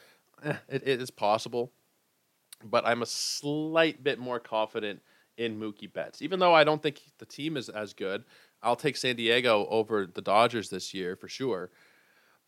[0.44, 1.72] Eh, it, it is possible,
[2.64, 5.00] but I'm a slight bit more confident
[5.36, 8.24] in Mookie Betts, even though I don't think the team is as good.
[8.62, 11.70] I'll take San Diego over the Dodgers this year for sure.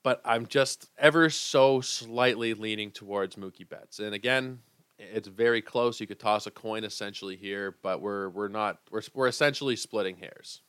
[0.03, 3.99] But I'm just ever so slightly leaning towards Mookie Betts.
[3.99, 4.61] And again,
[4.99, 6.01] it's very close.
[6.01, 10.17] You could toss a coin essentially here, but we're we're not we're we're essentially splitting
[10.17, 10.63] hairs.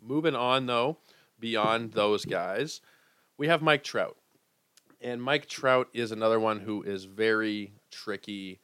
[0.00, 0.98] Moving on though,
[1.38, 2.80] beyond those guys,
[3.36, 4.16] we have Mike Trout.
[5.00, 8.60] And Mike Trout is another one who is very tricky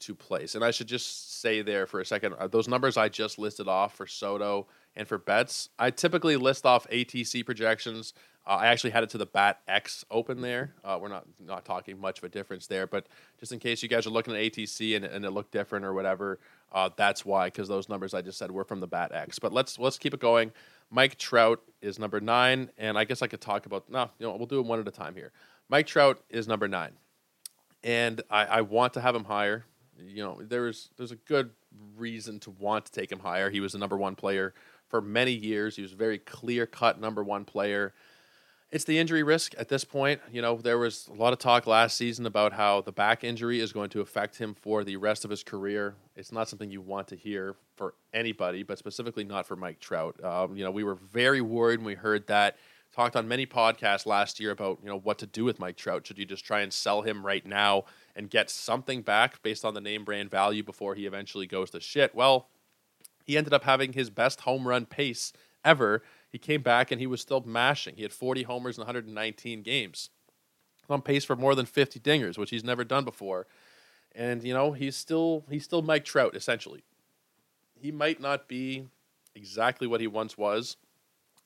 [0.00, 0.54] to place.
[0.54, 3.68] And I should just say there for a second, uh, those numbers I just listed
[3.68, 8.14] off for Soto and for Betts, I typically list off ATC projections.
[8.46, 10.72] Uh, I actually had it to the Bat X open there.
[10.82, 13.06] Uh, we're not not talking much of a difference there, but
[13.38, 15.92] just in case you guys are looking at ATC and, and it looked different or
[15.92, 16.38] whatever,
[16.72, 19.38] uh, that's why because those numbers I just said were from the Bat X.
[19.38, 20.52] But let's let's keep it going.
[20.90, 24.34] Mike Trout is number nine, and I guess I could talk about no, you know,
[24.34, 25.32] we'll do them one at a time here.
[25.68, 26.92] Mike Trout is number nine,
[27.84, 29.66] and I, I want to have him higher
[30.06, 31.50] you know, there's there's a good
[31.96, 33.50] reason to want to take him higher.
[33.50, 34.54] He was the number one player
[34.88, 35.76] for many years.
[35.76, 37.92] He was a very clear cut number one player.
[38.70, 40.20] It's the injury risk at this point.
[40.30, 43.60] You know, there was a lot of talk last season about how the back injury
[43.60, 45.94] is going to affect him for the rest of his career.
[46.16, 50.22] It's not something you want to hear for anybody, but specifically not for Mike Trout.
[50.22, 52.56] Um, you know, we were very worried when we heard that.
[52.94, 56.06] Talked on many podcasts last year about you know what to do with Mike Trout.
[56.06, 57.84] Should you just try and sell him right now
[58.16, 61.80] and get something back based on the name brand value before he eventually goes to
[61.80, 62.14] shit.
[62.14, 62.48] Well,
[63.24, 65.32] he ended up having his best home run pace
[65.64, 66.02] ever.
[66.30, 67.96] He came back and he was still mashing.
[67.96, 70.10] He had 40 homers in 119 games.
[70.90, 73.46] On pace for more than 50 dingers, which he's never done before.
[74.14, 76.82] And you know, he's still he's still Mike Trout essentially.
[77.78, 78.86] He might not be
[79.34, 80.76] exactly what he once was,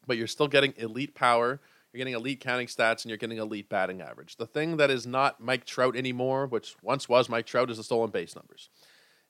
[0.07, 1.61] but you're still getting elite power
[1.92, 4.37] you're getting elite counting stats, and you're getting elite batting average.
[4.37, 7.85] The thing that is not Mike Trout anymore, which once was Mike Trout, is the
[7.85, 8.70] stolen base numbers.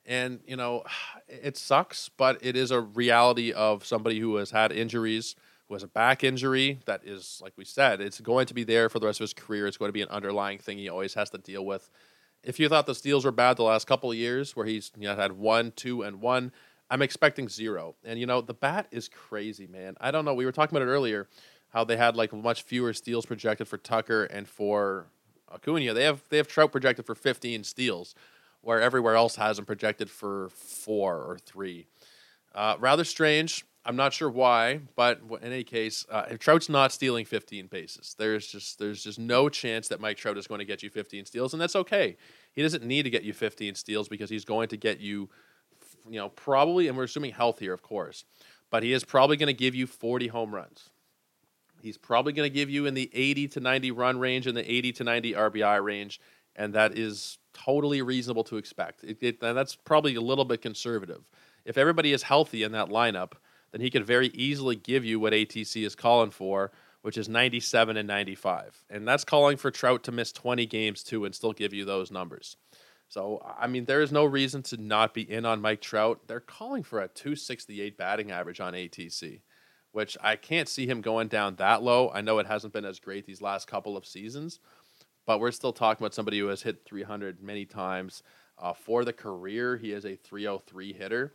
[0.07, 0.85] And, you know,
[1.29, 5.35] it sucks, but it is a reality of somebody who has had injuries,
[5.69, 8.89] who has a back injury that is, like we said, it's going to be there
[8.89, 9.67] for the rest of his career.
[9.67, 11.91] It's going to be an underlying thing he always has to deal with.
[12.45, 15.09] If you thought the steals were bad the last couple of years, where he's you
[15.09, 16.53] know, had one, two, and one,
[16.91, 17.95] I'm expecting zero.
[18.05, 19.97] And, you know, the bat is crazy, man.
[20.01, 20.35] I don't know.
[20.35, 21.29] We were talking about it earlier
[21.73, 25.07] how they had like much fewer steals projected for Tucker and for
[25.53, 25.95] Acuna.
[25.95, 28.15] They have they have Trout projected for 15 steals,
[28.61, 31.87] where everywhere else has them projected for four or three.
[32.55, 33.65] Uh, rather strange.
[33.85, 38.15] I'm not sure why, but in any case, uh, if Trout's not stealing 15 bases,
[38.17, 41.27] there's just there's just no chance that Mike Trout is going to get you 15
[41.27, 42.17] steals, and that's okay.
[42.53, 45.31] He doesn't need to get you 15 steals because he's going to get you,
[46.09, 48.25] you know, probably, and we're assuming health here, of course,
[48.71, 50.91] but he is probably going to give you 40 home runs.
[51.83, 54.71] He's probably going to give you in the 80 to 90 run range and the
[54.71, 56.21] 80 to 90 RBI range,
[56.55, 59.03] and that is totally reasonable to expect.
[59.03, 61.29] It, it, and that's probably a little bit conservative.
[61.65, 63.33] If everybody is healthy in that lineup,
[63.73, 66.71] then he could very easily give you what ATC is calling for,
[67.03, 68.85] which is 97 and 95.
[68.89, 72.11] And that's calling for Trout to miss 20 games too and still give you those
[72.11, 72.57] numbers.
[73.09, 76.21] So, I mean, there is no reason to not be in on Mike Trout.
[76.29, 79.41] They're calling for a 268 batting average on ATC
[79.93, 82.11] which I can't see him going down that low.
[82.13, 84.59] I know it hasn't been as great these last couple of seasons,
[85.27, 88.23] but we're still talking about somebody who has hit 300 many times.
[88.59, 91.35] Uh, for the career, he is a 303 hitter.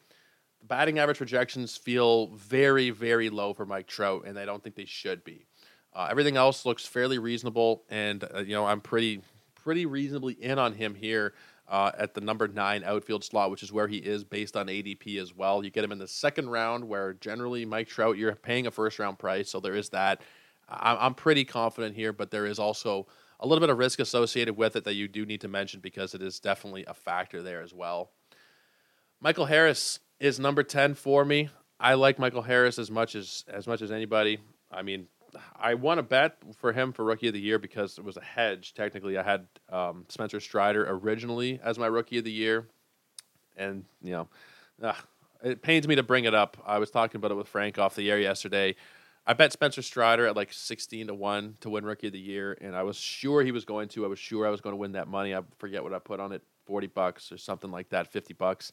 [0.60, 4.76] The batting average projections feel very, very low for Mike Trout, and I don't think
[4.76, 5.46] they should be.
[5.94, 9.22] Uh, everything else looks fairly reasonable, and uh, you know I'm pretty,
[9.56, 11.34] pretty reasonably in on him here
[11.68, 15.20] uh, at the number nine outfield slot, which is where he is based on ADP
[15.22, 15.64] as well.
[15.64, 19.00] You get him in the second round, where generally Mike Trout, you're paying a first
[19.00, 20.22] round price, so there is that.
[20.70, 23.08] I'm pretty confident here, but there is also
[23.40, 26.14] a little bit of risk associated with it that you do need to mention because
[26.14, 28.12] it is definitely a factor there as well.
[29.22, 31.50] Michael Harris is number 10 for me.
[31.80, 34.40] I like Michael Harris as much as as much as anybody.
[34.72, 35.08] I mean,
[35.60, 38.22] I won a bet for him for rookie of the year because it was a
[38.22, 38.74] hedge.
[38.74, 42.68] Technically, I had um, Spencer Strider originally as my rookie of the year,
[43.56, 44.28] and you know,
[44.82, 44.94] uh,
[45.44, 46.58] it pains me to bring it up.
[46.66, 48.76] I was talking about it with Frank off the air yesterday.
[49.26, 52.58] I bet Spencer Strider at like sixteen to one to win rookie of the year,
[52.62, 54.06] and I was sure he was going to.
[54.06, 55.36] I was sure I was going to win that money.
[55.36, 58.72] I forget what I put on it, forty bucks or something like that, fifty bucks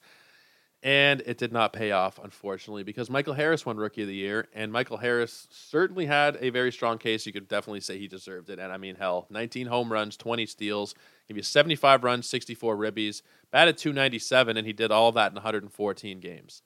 [0.85, 4.49] and it did not pay off, unfortunately, because Michael Harris won Rookie of the Year,
[4.53, 7.25] and Michael Harris certainly had a very strong case.
[7.25, 8.59] You could definitely say he deserved it.
[8.59, 10.95] And I mean, hell, 19 home runs, 20 steals,
[11.27, 16.21] gave you 75 runs, 64 ribbies, batted 297, and he did all that in 114
[16.21, 16.61] games.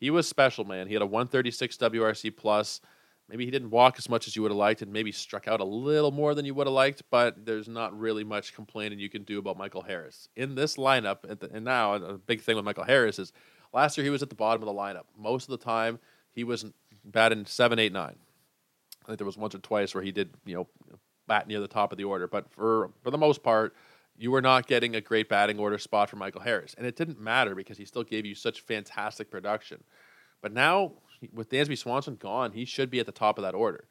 [0.00, 0.88] He was special, man.
[0.88, 2.80] He had a 136 WRC plus.
[3.28, 5.60] Maybe he didn't walk as much as you would have liked, and maybe struck out
[5.60, 7.04] a little more than you would have liked.
[7.08, 11.18] But there's not really much complaining you can do about Michael Harris in this lineup.
[11.54, 13.32] And now a big thing with Michael Harris is
[13.72, 15.04] Last year he was at the bottom of the lineup.
[15.16, 15.98] Most of the time
[16.32, 16.64] he was
[17.04, 18.16] batting seven, eight, nine.
[19.04, 20.66] I think there was once or twice where he did, you know,
[21.26, 22.26] bat near the top of the order.
[22.26, 23.74] But for for the most part,
[24.16, 26.74] you were not getting a great batting order spot for Michael Harris.
[26.76, 29.82] And it didn't matter because he still gave you such fantastic production.
[30.42, 30.92] But now
[31.32, 33.84] with Dansby Swanson gone, he should be at the top of that order.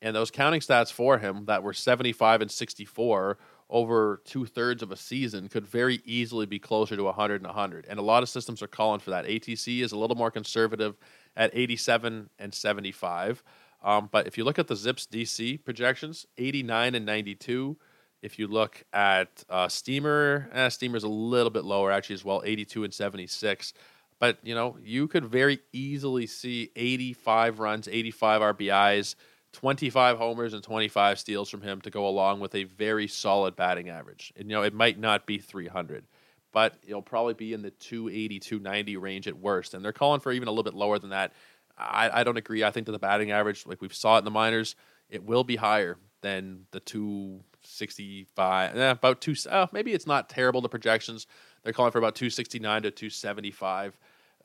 [0.00, 3.38] And those counting stats for him that were 75 and 64
[3.72, 7.86] over two thirds of a season could very easily be closer to 100 and 100.
[7.88, 9.24] And a lot of systems are calling for that.
[9.24, 10.94] ATC is a little more conservative
[11.36, 13.42] at 87 and 75.
[13.82, 17.76] Um, but if you look at the Zips DC projections, 89 and 92.
[18.20, 22.42] If you look at uh, Steamer, eh, Steamer's a little bit lower actually as well,
[22.44, 23.72] 82 and 76.
[24.20, 29.16] But you know, you could very easily see 85 runs, 85 RBIs
[29.52, 33.88] 25 homers and 25 steals from him to go along with a very solid batting
[33.88, 34.32] average.
[34.36, 36.04] And you know, it might not be 300,
[36.52, 39.74] but it'll probably be in the 280, 290 range at worst.
[39.74, 41.32] And they're calling for even a little bit lower than that.
[41.76, 42.64] I, I don't agree.
[42.64, 44.74] I think that the batting average, like we've saw it in the minors,
[45.08, 48.76] it will be higher than the 265.
[48.76, 49.34] Eh, about two.
[49.50, 50.60] Oh, maybe it's not terrible.
[50.60, 51.26] The projections
[51.62, 53.96] they're calling for about 269 to 275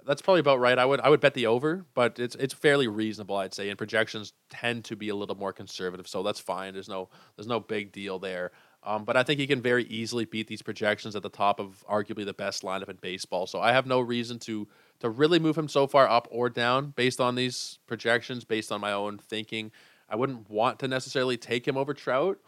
[0.07, 0.79] that's probably about right.
[0.79, 3.69] I would I would bet the over, but it's it's fairly reasonable, I'd say.
[3.69, 6.73] And projections tend to be a little more conservative, so that's fine.
[6.73, 8.51] There's no there's no big deal there.
[8.83, 11.83] Um, but I think he can very easily beat these projections at the top of
[11.89, 13.45] arguably the best lineup in baseball.
[13.47, 14.67] So I have no reason to
[14.99, 18.79] to really move him so far up or down based on these projections, based on
[18.79, 19.71] my own thinking.
[20.09, 22.39] I wouldn't want to necessarily take him over Trout,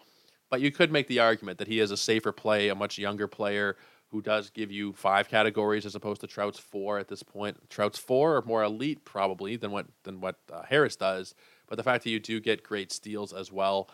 [0.49, 3.27] but you could make the argument that he is a safer play, a much younger
[3.27, 3.75] player
[4.11, 7.69] who does give you five categories as opposed to Trout's four at this point.
[7.69, 11.35] Trout's four are more elite probably than what than what uh, Harris does,
[11.67, 13.89] but the fact that you do get great steals as well,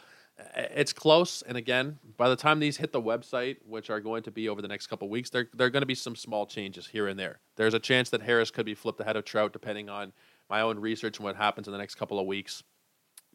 [0.55, 1.41] it's close.
[1.41, 4.61] And again, by the time these hit the website, which are going to be over
[4.61, 7.19] the next couple weeks, there there are going to be some small changes here and
[7.19, 7.39] there.
[7.57, 10.13] There's a chance that Harris could be flipped ahead of Trout depending on
[10.49, 12.63] my own research and what happens in the next couple of weeks.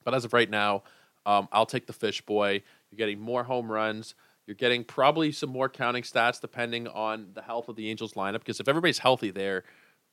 [0.04, 0.84] But as of right now,
[1.26, 2.62] um, I'll take the fish boy.
[2.90, 4.14] You're getting more home runs.
[4.50, 8.40] You're getting probably some more counting stats depending on the health of the Angels lineup.
[8.40, 9.62] Because if everybody's healthy there,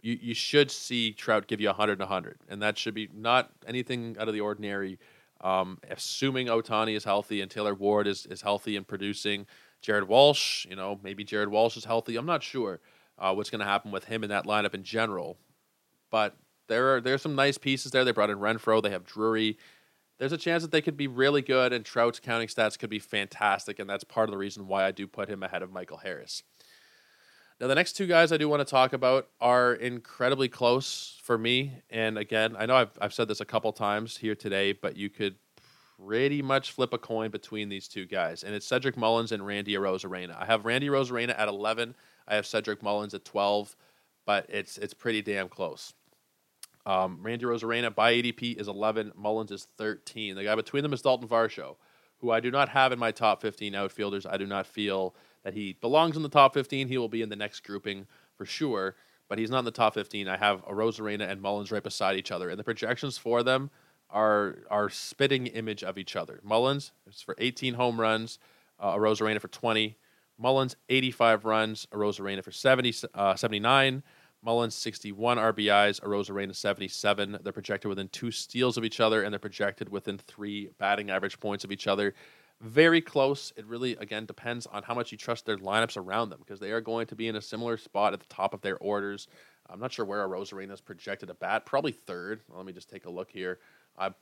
[0.04, 2.38] you, you should see Trout give you 100 and 100.
[2.48, 5.00] And that should be not anything out of the ordinary.
[5.42, 9.48] Um, assuming Ohtani is healthy and Taylor Ward is, is healthy and producing.
[9.82, 12.16] Jared Walsh, you know, maybe Jared Walsh is healthy.
[12.16, 12.80] I'm not sure
[13.18, 15.40] uh, what's going to happen with him in that lineup in general.
[16.12, 18.06] But there are there's some nice pieces there.
[18.06, 19.58] They brought in Renfroe, They have Drury
[20.18, 23.00] there's a chance that they could be really good and Trout's counting stats could be
[23.00, 25.98] fantastic, and that's part of the reason why I do put him ahead of Michael
[25.98, 26.44] Harris.
[27.60, 31.40] Now, the next two guys I do want to talk about are incredibly close for
[31.40, 31.74] me.
[31.90, 35.10] And again, I know I've, I've said this a couple times here today, but you
[35.10, 35.38] could
[36.06, 38.44] pretty much flip a coin between these two guys.
[38.44, 40.40] And it's Cedric Mullins and Randy Arozarena.
[40.40, 41.96] I have Randy Arozarena at 11.
[42.28, 43.76] I have Cedric Mullins at 12,
[44.26, 45.94] but it's it's pretty damn close.
[46.88, 49.12] Um, Randy Arozarena by ADP is 11.
[49.18, 50.38] Mullins is 13.
[50.38, 51.76] The guy between them is Dalton Varsho,
[52.22, 54.26] who I do not have in my top 15 outfielders.
[54.26, 55.14] I do not feel
[55.44, 56.88] that he belongs in the top 15.
[56.88, 58.08] He will be in the next grouping
[58.38, 58.96] for sure,
[59.28, 60.30] but he's not in the top 15.
[60.30, 63.70] I have Arozarena and Mullins right beside each other, and the projections for them
[64.10, 66.40] are are spitting image of each other.
[66.42, 68.40] Mullins is for 18 home runs,
[68.80, 69.98] uh, Arozarena for 20.
[70.38, 74.04] Mullins 85 runs, Arozarena for 70, uh, 79.
[74.48, 77.40] Mullins 61 RBIs, Arozarena 77.
[77.44, 81.38] They're projected within two steals of each other, and they're projected within three batting average
[81.42, 82.14] points of each other.
[82.62, 83.52] Very close.
[83.58, 86.72] It really, again, depends on how much you trust their lineups around them because they
[86.72, 89.28] are going to be in a similar spot at the top of their orders.
[89.70, 91.66] I'm not sure where Arozarena is projected to bat.
[91.66, 92.40] Probably third.
[92.48, 93.60] Well, let me just take a look here.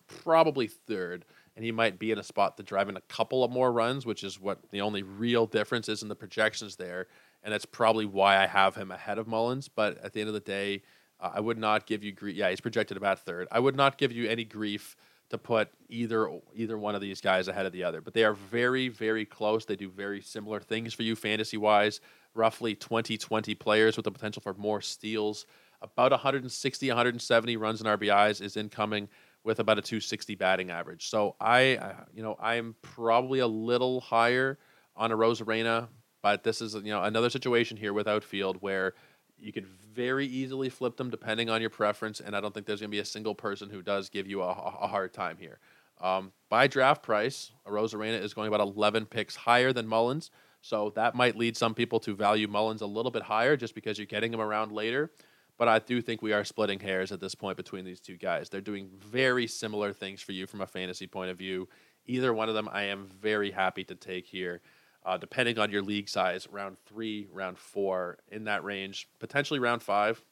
[0.07, 3.51] Probably third, and he might be in a spot to drive in a couple of
[3.51, 7.05] more runs, which is what the only real difference is in the projections there
[7.45, 9.69] and that's probably why I have him ahead of Mullins.
[9.69, 10.81] But at the end of the day,
[11.19, 12.35] uh, I would not give you grief.
[12.35, 13.47] Yeah, he's projected about third.
[13.51, 14.97] I would not give you any grief
[15.29, 18.01] to put either either one of these guys ahead of the other.
[18.01, 19.63] But they are very very close.
[19.63, 22.01] They do very similar things for you fantasy wise.
[22.33, 25.45] Roughly 20 20 players with the potential for more steals.
[25.83, 29.07] About 160 170 runs and RBIs is incoming
[29.43, 31.09] with about a 260 batting average.
[31.09, 34.57] So I uh, you know I'm probably a little higher
[34.95, 35.89] on Arozarena,
[36.25, 38.95] but this is you know another situation here with outfield where
[39.37, 42.79] you could very easily flip them depending on your preference, and I don't think there's
[42.79, 45.59] going to be a single person who does give you a, a hard time here.
[46.01, 51.13] Um, by draft price, Arozarena is going about 11 picks higher than Mullins, so that
[51.13, 54.33] might lead some people to value Mullins a little bit higher just because you're getting
[54.33, 55.11] him around later.
[55.59, 58.49] But I do think we are splitting hairs at this point between these two guys.
[58.49, 61.69] They're doing very similar things for you from a fantasy point of view.
[62.07, 64.61] Either one of them, I am very happy to take here
[65.05, 69.83] uh, depending on your league size, round three, round four, in that range, potentially round
[69.83, 70.23] five.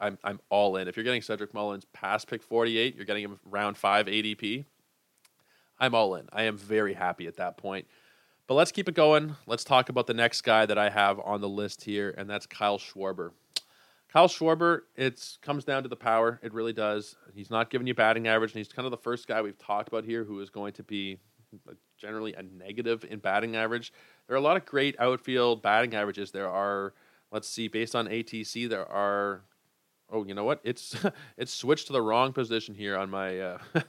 [0.00, 0.88] I'm I'm all in.
[0.88, 4.64] If you're getting Cedric Mullins past pick 48, you're getting him round five ADP.
[5.78, 6.28] I'm all in.
[6.32, 7.86] I am very happy at that point.
[8.46, 9.36] But let's keep it going.
[9.46, 12.46] Let's talk about the next guy that I have on the list here, and that's
[12.46, 13.30] Kyle Schwarber.
[14.12, 16.38] Kyle Schwarber, it comes down to the power.
[16.42, 17.16] It really does.
[17.34, 19.88] He's not giving you batting average, and he's kind of the first guy we've talked
[19.88, 21.18] about here who is going to be
[22.04, 23.92] generally a negative in batting average.
[24.26, 26.30] There are a lot of great outfield batting averages.
[26.30, 26.94] There are,
[27.30, 29.42] let's see, based on ATC, there are.
[30.10, 30.60] Oh, you know what?
[30.64, 30.94] It's
[31.38, 33.38] it's switched to the wrong position here on my.
[33.38, 33.58] Uh,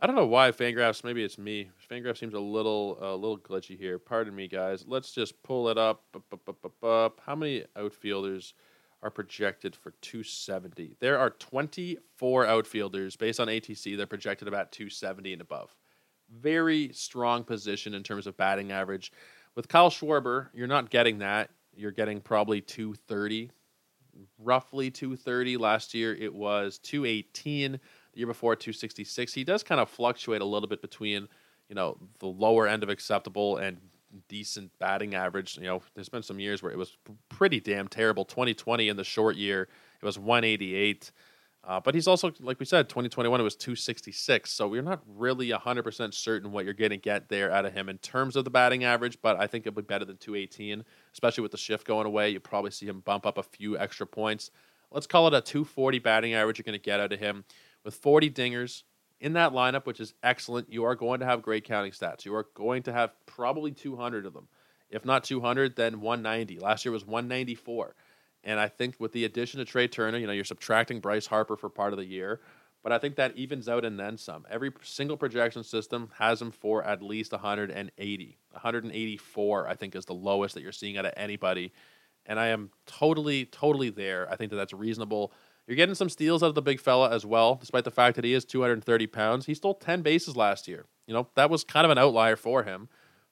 [0.00, 1.02] I don't know why Fangraphs.
[1.02, 1.70] Maybe it's me.
[1.90, 3.98] Fangraphs seems a little a little glitchy here.
[3.98, 4.84] Pardon me, guys.
[4.86, 6.04] Let's just pull it up.
[6.82, 8.54] How many outfielders
[9.02, 10.96] are projected for 270?
[11.00, 13.96] There are 24 outfielders based on ATC.
[13.96, 15.74] They're projected about 270 and above
[16.40, 19.12] very strong position in terms of batting average.
[19.54, 21.50] With Kyle Schwarber, you're not getting that.
[21.74, 23.50] You're getting probably 230,
[24.38, 25.56] roughly 230.
[25.56, 27.72] Last year it was 218.
[27.72, 27.78] The
[28.14, 29.32] year before 266.
[29.32, 31.28] He does kind of fluctuate a little bit between,
[31.68, 33.78] you know, the lower end of acceptable and
[34.28, 35.56] decent batting average.
[35.56, 36.96] You know, there's been some years where it was
[37.28, 38.24] pretty damn terrible.
[38.24, 39.68] 2020 in the short year,
[40.00, 41.12] it was 188.
[41.64, 44.50] Uh, but he's also, like we said, 2021 it was 266.
[44.50, 47.88] So we're not really 100% certain what you're going to get there out of him
[47.88, 49.18] in terms of the batting average.
[49.20, 52.30] But I think it'll be better than 218, especially with the shift going away.
[52.30, 54.50] You probably see him bump up a few extra points.
[54.90, 57.44] Let's call it a 240 batting average you're going to get out of him
[57.84, 58.84] with 40 dingers
[59.20, 60.72] in that lineup, which is excellent.
[60.72, 62.24] You are going to have great counting stats.
[62.24, 64.48] You are going to have probably 200 of them.
[64.90, 66.60] If not 200, then 190.
[66.60, 67.94] Last year was 194.
[68.44, 71.56] And I think with the addition of Trea Turner, you know, you're subtracting Bryce Harper
[71.56, 72.40] for part of the year,
[72.82, 74.46] but I think that evens out and then some.
[74.48, 78.38] Every single projection system has him for at least 180.
[78.52, 81.72] 184, I think, is the lowest that you're seeing out of anybody.
[82.26, 84.30] And I am totally, totally there.
[84.30, 85.32] I think that that's reasonable.
[85.66, 88.24] You're getting some steals out of the big fella as well, despite the fact that
[88.24, 89.46] he is 230 pounds.
[89.46, 90.86] He stole 10 bases last year.
[91.06, 92.88] You know, that was kind of an outlier for him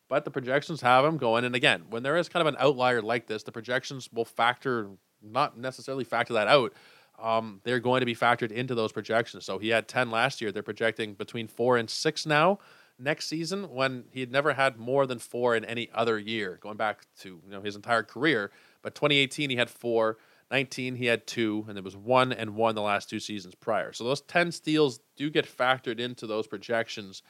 [0.08, 1.44] but the projections have him going.
[1.44, 4.90] And again, when there is kind of an outlier like this, the projections will factor,
[5.22, 6.72] not necessarily factor that out.
[7.18, 9.44] Um, they're going to be factored into those projections.
[9.44, 10.52] So he had 10 last year.
[10.52, 12.58] They're projecting between four and six now
[12.98, 16.76] next season when he had never had more than four in any other year, going
[16.76, 18.50] back to you know his entire career.
[18.82, 20.18] But 2018 he had four.
[20.50, 23.92] 19 he had two, and there was one and one the last two seasons prior.
[23.92, 27.22] So those 10 steals do get factored into those projections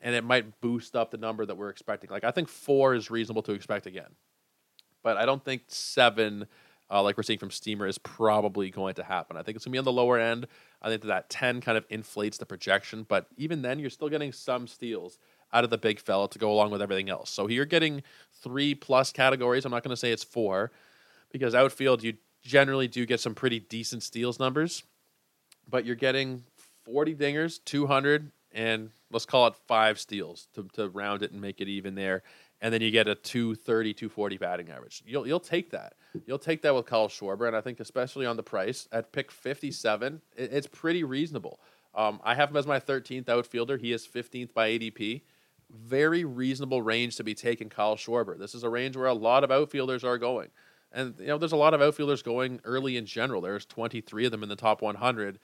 [0.00, 2.10] and it might boost up the number that we're expecting.
[2.10, 4.10] Like I think four is reasonable to expect again,
[5.02, 6.46] but I don't think seven,
[6.90, 9.36] uh, like we're seeing from Steamer, is probably going to happen.
[9.36, 10.46] I think it's gonna be on the lower end.
[10.80, 14.08] I think that, that ten kind of inflates the projection, but even then, you're still
[14.08, 15.18] getting some steals
[15.52, 17.30] out of the big fella to go along with everything else.
[17.30, 18.02] So you're getting
[18.42, 19.64] three plus categories.
[19.64, 20.70] I'm not going to say it's four
[21.30, 24.82] because outfield you generally do get some pretty decent steals numbers,
[25.68, 26.44] but you're getting
[26.84, 31.60] 40 dingers, 200, and let's call it five steals to, to round it and make
[31.60, 32.22] it even there.
[32.60, 35.02] And then you get a 230, 240 batting average.
[35.06, 35.94] You'll, you'll take that.
[36.26, 37.46] You'll take that with Kyle Schwarber.
[37.46, 41.60] And I think, especially on the price at pick 57, it, it's pretty reasonable.
[41.94, 43.76] Um, I have him as my 13th outfielder.
[43.76, 45.22] He is 15th by ADP.
[45.70, 48.38] Very reasonable range to be taking Kyle Schwarber.
[48.38, 50.48] This is a range where a lot of outfielders are going.
[50.90, 53.40] And, you know, there's a lot of outfielders going early in general.
[53.40, 55.38] There's 23 of them in the top 100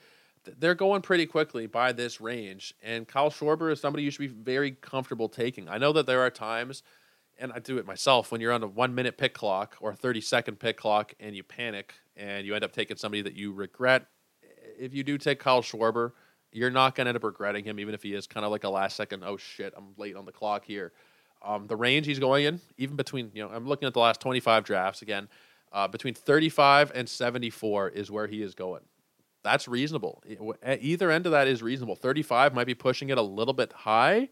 [0.59, 2.73] they're going pretty quickly by this range.
[2.83, 5.69] And Kyle Schwarber is somebody you should be very comfortable taking.
[5.69, 6.83] I know that there are times,
[7.37, 9.95] and I do it myself, when you're on a one minute pick clock or a
[9.95, 13.53] 30 second pick clock and you panic and you end up taking somebody that you
[13.53, 14.05] regret.
[14.77, 16.11] If you do take Kyle Schwarber,
[16.51, 18.63] you're not going to end up regretting him, even if he is kind of like
[18.63, 20.93] a last second, oh shit, I'm late on the clock here.
[21.43, 24.21] Um, the range he's going in, even between you know, I'm looking at the last
[24.21, 25.27] 25 drafts again.
[25.71, 28.81] Uh, between 35 and 74 is where he is going.
[29.45, 30.23] That's reasonable.
[30.65, 31.95] Either end of that is reasonable.
[31.95, 34.29] 35 might be pushing it a little bit high,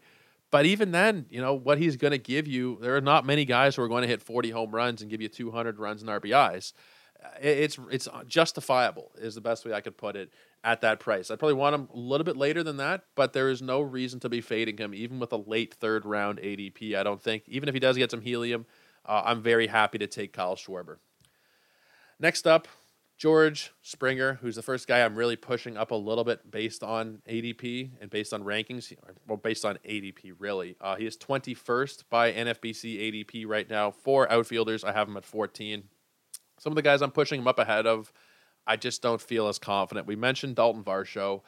[0.50, 2.78] but even then, you know what he's going to give you.
[2.80, 5.22] There are not many guys who are going to hit 40 home runs and give
[5.22, 6.72] you 200 runs and RBIs.
[7.40, 10.32] It's it's justifiable is the best way I could put it
[10.64, 11.30] at that price.
[11.30, 14.18] I'd probably want him a little bit later than that, but there is no reason
[14.18, 16.96] to be fading him, even with a late third round ADP.
[16.96, 18.66] I don't think, even if he does get some helium,
[19.06, 20.96] uh, I'm very happy to take Kyle Schwarber.
[22.18, 22.66] Next up,
[23.16, 27.22] George Springer, who's the first guy I'm really pushing up a little bit based on
[27.28, 28.92] ADP and based on rankings.
[29.28, 30.76] Well, based on ADP, really.
[30.80, 33.92] Uh, he is 21st by NFBC ADP right now.
[33.92, 35.84] For outfielders, I have him at 14.
[36.58, 38.12] Some of the guys I'm pushing him up ahead of
[38.66, 40.06] I just don't feel as confident.
[40.06, 41.42] We mentioned Dalton Varsho.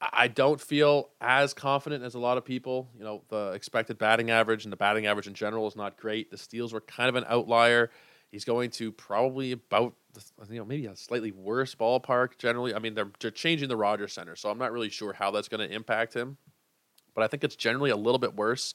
[0.00, 2.88] I don't feel as confident as a lot of people.
[2.96, 6.30] You know, the expected batting average and the batting average in general is not great.
[6.30, 7.90] The steals were kind of an outlier.
[8.34, 9.94] He's going to probably about
[10.50, 12.74] you know maybe a slightly worse ballpark generally.
[12.74, 15.46] I mean, they're they're changing the Rogers Center, so I'm not really sure how that's
[15.46, 16.36] going to impact him.
[17.14, 18.74] But I think it's generally a little bit worse.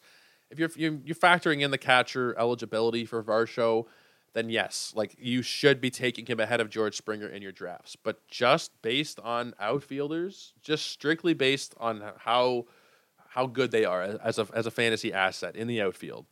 [0.50, 3.88] If you're you're factoring in the catcher eligibility for Varsho,
[4.32, 7.98] then yes, like you should be taking him ahead of George Springer in your drafts.
[7.98, 12.68] But just based on outfielders, just strictly based on how
[13.28, 16.28] how good they are as a as a fantasy asset in the outfield,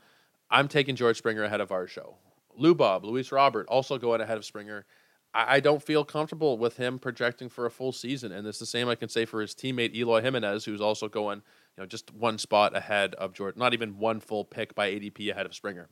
[0.50, 2.14] I'm taking George Springer ahead of Varsho.
[2.58, 4.86] Lou Luis Robert also going ahead of Springer.
[5.34, 8.66] I, I don't feel comfortable with him projecting for a full season, and it's the
[8.66, 11.42] same I can say for his teammate Eloy Jimenez, who's also going,
[11.78, 15.32] you know, just one spot ahead of George, not even one full pick by ADP
[15.32, 15.90] ahead of Springer.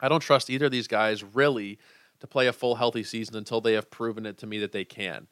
[0.00, 1.78] I don't trust either of these guys really
[2.20, 4.84] to play a full healthy season until they have proven it to me that they
[4.84, 5.26] can.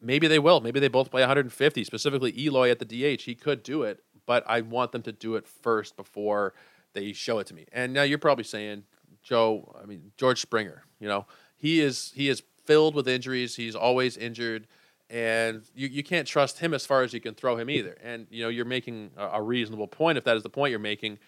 [0.00, 0.60] Maybe they will.
[0.60, 1.84] Maybe they both play 150.
[1.84, 5.36] Specifically, Eloy at the DH, he could do it, but I want them to do
[5.36, 6.54] it first before
[6.92, 7.66] they show it to me.
[7.72, 8.84] And now you're probably saying,
[9.22, 13.56] Joe, I mean George Springer, you know, he is he is filled with injuries.
[13.56, 14.66] He's always injured,
[15.10, 17.96] and you, you can't trust him as far as you can throw him either.
[18.02, 20.78] And you know, you're making a, a reasonable point if that is the point you're
[20.80, 21.18] making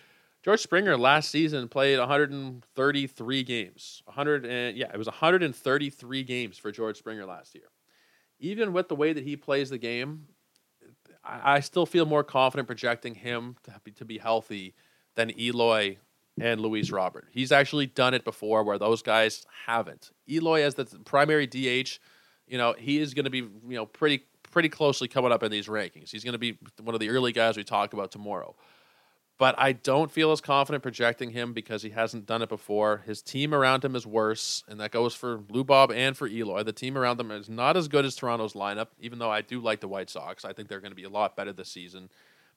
[0.44, 4.02] George Springer last season played 133 games.
[4.04, 7.64] 100 and yeah, it was 133 games for George Springer last year.
[8.38, 10.26] Even with the way that he plays the game,
[11.24, 14.74] I, I still feel more confident projecting him to be, to be healthy
[15.14, 15.96] than Eloy
[16.40, 17.26] and Luis Robert.
[17.30, 20.10] He's actually done it before where those guys haven't.
[20.28, 21.98] Eloy as the primary DH,
[22.46, 25.50] you know, he is going to be, you know, pretty pretty closely coming up in
[25.50, 26.10] these rankings.
[26.10, 28.54] He's going to be one of the early guys we talk about tomorrow
[29.36, 33.02] but I don't feel as confident projecting him because he hasn't done it before.
[33.04, 36.62] His team around him is worse, and that goes for Lou Bob and for Eloy.
[36.62, 39.60] The team around them is not as good as Toronto's lineup, even though I do
[39.60, 40.44] like the White Sox.
[40.44, 42.10] I think they're going to be a lot better this season,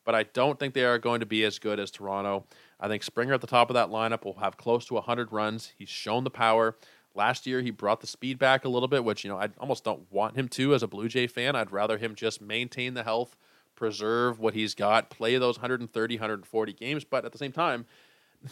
[0.08, 2.46] but I don't think they are going to be as good as Toronto.
[2.80, 5.74] I think Springer at the top of that lineup will have close to 100 runs.
[5.78, 6.78] He's shown the power.
[7.14, 9.84] Last year, he brought the speed back a little bit, which, you know, I almost
[9.84, 11.58] don't want him to as a Blue Jay fan.
[11.58, 13.36] I'd rather him just maintain the health
[13.76, 17.04] preserve what he's got, play those 130, 140 games.
[17.04, 17.86] But at the same time,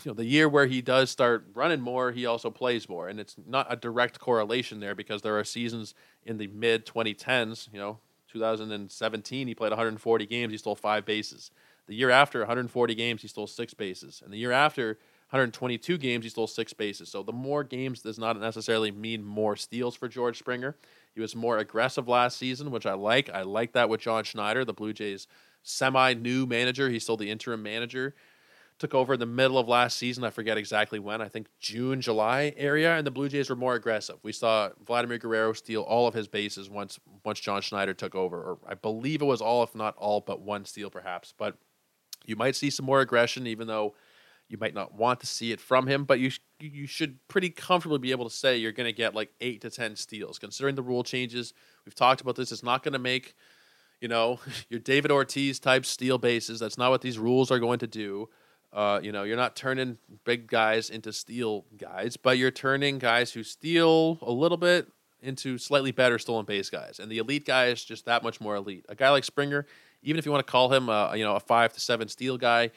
[0.04, 3.18] you know, the year where he does start running more, he also plays more, and
[3.18, 5.96] it's not a direct correlation there because there are seasons
[6.26, 7.70] in the mid 2010s.
[7.72, 8.00] You know,
[8.36, 11.52] 2017 he played 140 games, he stole five bases.
[11.88, 14.98] The year after 140 games, he stole six bases, and the year after
[15.30, 17.10] 122 games, he stole six bases.
[17.10, 20.76] So the more games does not necessarily mean more steals for George Springer.
[21.14, 23.30] He was more aggressive last season, which I like.
[23.30, 25.28] I like that with John Schneider, the Blue Jays
[25.64, 26.90] semi new manager.
[26.90, 28.16] He's still the interim manager.
[28.78, 30.26] Took over in the middle of last season.
[30.26, 31.22] I forget exactly when.
[31.22, 34.18] I think June, July area, and the Blue Jays were more aggressive.
[34.22, 38.38] We saw Vladimir Guerrero steal all of his bases once once John Schneider took over,
[38.38, 41.34] or I believe it was all, if not all, but one steal perhaps.
[41.38, 41.58] But
[42.26, 43.96] you might see some more aggression, even though
[44.48, 48.00] you might not want to see it from him, but you you should pretty comfortably
[48.00, 50.40] be able to say you're going to get like eight to ten steals.
[50.40, 51.54] Considering the rule changes,
[51.86, 52.52] we've talked about this.
[52.52, 53.36] It's not going to make
[54.02, 56.60] you know your David Ortiz type steal bases.
[56.60, 58.30] That's not what these rules are going to do.
[58.76, 63.32] Uh, you know, you're not turning big guys into steal guys, but you're turning guys
[63.32, 64.90] who steal a little bit
[65.22, 67.00] into slightly better stolen base guys.
[67.00, 68.86] And the elite guy is just that much more elite.
[68.90, 69.66] A guy like Springer,
[70.04, 72.38] even if you want to call him, a, you know, a five to seven steal
[72.38, 72.72] guy,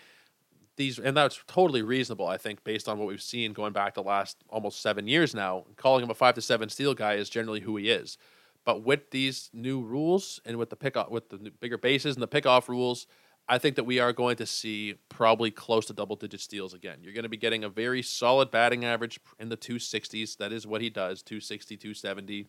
[0.77, 4.03] these, and that's totally reasonable, I think, based on what we've seen going back the
[4.05, 5.65] last almost seven years now.
[5.75, 8.19] Calling him a five to seven steal guy is generally who he is.
[8.65, 12.29] But with these new rules and with the pick with the bigger bases and the
[12.29, 13.09] pickoff rules,
[13.49, 16.99] I think that we are going to see probably close to double digit steals again.
[17.03, 20.37] You're going to be getting a very solid batting average in the 260s.
[20.37, 22.47] That is what he does 260, 270.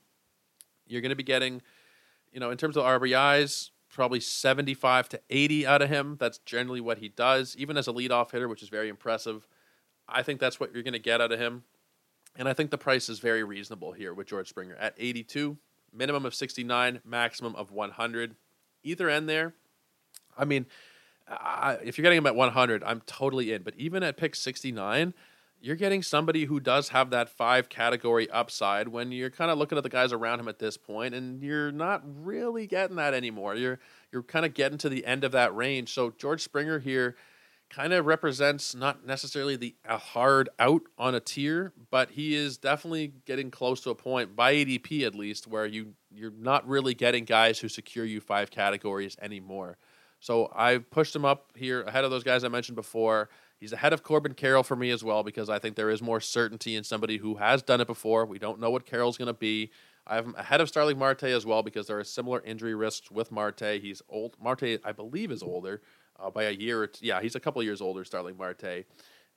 [0.87, 1.61] You're going to be getting,
[2.33, 6.17] you know, in terms of RBIs, probably 75 to 80 out of him.
[6.19, 9.47] That's generally what he does, even as a leadoff hitter, which is very impressive.
[10.07, 11.63] I think that's what you're going to get out of him.
[12.35, 15.57] And I think the price is very reasonable here with George Springer at 82,
[15.93, 18.35] minimum of 69, maximum of 100.
[18.83, 19.53] Either end there.
[20.37, 20.65] I mean,
[21.29, 23.63] I, if you're getting him at 100, I'm totally in.
[23.63, 25.13] But even at pick 69,
[25.61, 29.77] you're getting somebody who does have that five category upside when you're kind of looking
[29.77, 33.55] at the guys around him at this point and you're not really getting that anymore.
[33.55, 33.79] You're
[34.11, 35.93] you're kind of getting to the end of that range.
[35.93, 37.15] So George Springer here
[37.69, 43.13] kind of represents not necessarily the hard out on a tier, but he is definitely
[43.25, 47.25] getting close to a point by ADP at least where you you're not really getting
[47.25, 49.77] guys who secure you five categories anymore.
[50.19, 53.29] So I've pushed him up here ahead of those guys I mentioned before.
[53.59, 56.21] He's ahead of Corbin Carroll for me as well because I think there is more
[56.21, 58.25] certainty in somebody who has done it before.
[58.25, 59.71] We don't know what Carroll's going to be.
[60.07, 63.11] I have him ahead of Starling Marte as well because there are similar injury risks
[63.11, 63.79] with Marte.
[63.81, 64.35] He's old.
[64.41, 65.81] Marte, I believe, is older
[66.19, 66.83] uh, by a year.
[66.83, 68.85] Or t- yeah, he's a couple years older, Starling Marte,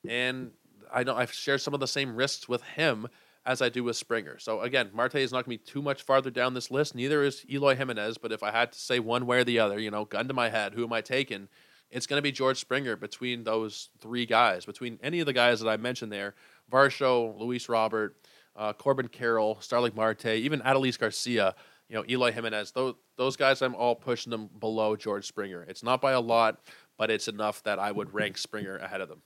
[0.08, 0.52] and
[0.92, 3.08] I know I've shared some of the same risks with him
[3.44, 4.38] as I do with Springer.
[4.38, 6.94] So again, Marte is not going to be too much farther down this list.
[6.94, 8.18] Neither is Eloy Jimenez.
[8.18, 10.34] But if I had to say one way or the other, you know, gun to
[10.34, 11.48] my head, who am I taking?
[11.90, 15.60] It's going to be George Springer between those three guys, between any of the guys
[15.60, 16.34] that I mentioned there
[16.70, 18.16] Varsho, Luis Robert,
[18.56, 21.54] uh, Corbin Carroll, Starling Marte, even Adolis Garcia,
[21.88, 22.70] you know, Eloy Jimenez.
[22.72, 25.64] Those, those guys, I'm all pushing them below George Springer.
[25.64, 26.60] It's not by a lot,
[26.96, 29.22] but it's enough that I would rank Springer ahead of them.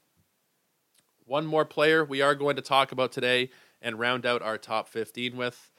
[1.24, 3.50] One more player we are going to talk about today
[3.80, 5.70] and round out our top 15 with.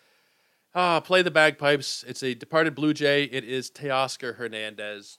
[0.76, 2.04] Ah, play the bagpipes.
[2.08, 3.24] It's a departed Blue Jay.
[3.24, 5.18] It is Teoscar Hernandez.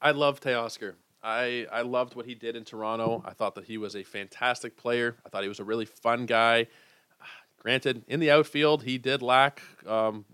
[0.00, 0.94] I love Teoscar.
[1.22, 3.22] I, I loved what he did in Toronto.
[3.24, 5.16] I thought that he was a fantastic player.
[5.26, 6.66] I thought he was a really fun guy.
[7.62, 10.24] Granted, in the outfield, he did lack um,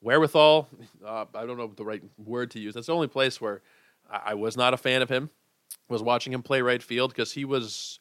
[0.00, 0.68] wherewithal.
[1.04, 2.74] Uh, I don't know the right word to use.
[2.74, 3.62] That's the only place where
[4.10, 5.30] I, I was not a fan of him.
[5.88, 8.00] Was watching him play right field because he was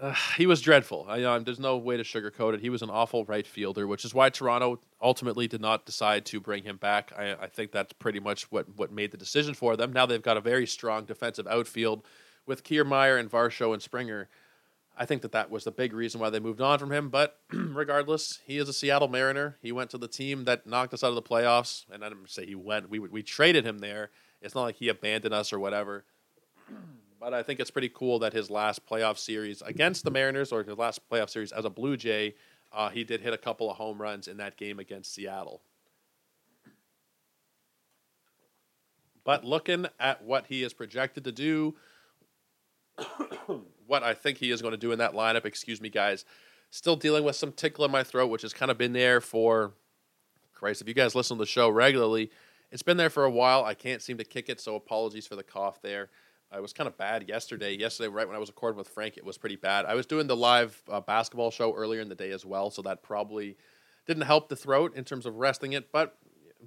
[0.00, 1.06] uh, he was dreadful.
[1.08, 2.60] I, uh, there's no way to sugarcoat it.
[2.60, 6.40] He was an awful right fielder, which is why Toronto ultimately did not decide to
[6.40, 7.12] bring him back.
[7.16, 9.92] I, I, think that's pretty much what, what made the decision for them.
[9.92, 12.02] Now they've got a very strong defensive outfield
[12.46, 14.28] with Kiermaier and Varsho and Springer.
[14.96, 17.10] I think that that was the big reason why they moved on from him.
[17.10, 19.58] But regardless, he is a Seattle Mariner.
[19.60, 22.30] He went to the team that knocked us out of the playoffs, and I didn't
[22.30, 22.90] say he went.
[22.90, 24.10] We we traded him there.
[24.40, 26.04] It's not like he abandoned us or whatever.
[27.20, 30.64] But I think it's pretty cool that his last playoff series against the Mariners, or
[30.64, 32.34] his last playoff series as a Blue Jay,
[32.72, 35.60] uh, he did hit a couple of home runs in that game against Seattle.
[39.22, 41.76] But looking at what he is projected to do,
[43.86, 46.24] what I think he is going to do in that lineup, excuse me, guys,
[46.70, 49.74] still dealing with some tickle in my throat, which has kind of been there for,
[50.54, 52.30] Christ, if you guys listen to the show regularly,
[52.70, 53.62] it's been there for a while.
[53.62, 56.08] I can't seem to kick it, so apologies for the cough there.
[56.52, 57.76] I was kind of bad yesterday.
[57.76, 59.86] Yesterday, right when I was recording with Frank, it was pretty bad.
[59.86, 62.82] I was doing the live uh, basketball show earlier in the day as well, so
[62.82, 63.56] that probably
[64.06, 65.92] didn't help the throat in terms of resting it.
[65.92, 66.16] But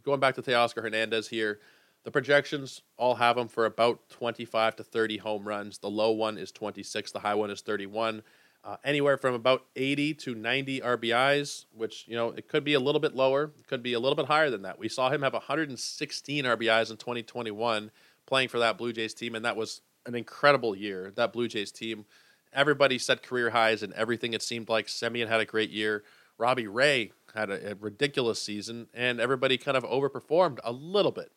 [0.01, 1.59] going back to Teoscar Hernandez here,
[2.05, 5.79] the projections all have him for about 25 to 30 home runs.
[5.79, 8.23] The low one is 26, the high one is 31.
[8.65, 12.79] Uh, anywhere from about 80 to 90 RBIs, which, you know, it could be a
[12.79, 14.79] little bit lower, it could be a little bit higher than that.
[14.79, 17.91] We saw him have 116 RBIs in 2021
[18.25, 21.11] playing for that Blue Jays team, and that was an incredible year.
[21.15, 22.05] That Blue Jays team,
[22.53, 24.33] everybody set career highs and everything.
[24.33, 26.03] It seemed like Semien had a great year.
[26.37, 31.31] Robbie Ray had a, a ridiculous season, and everybody kind of overperformed a little bit.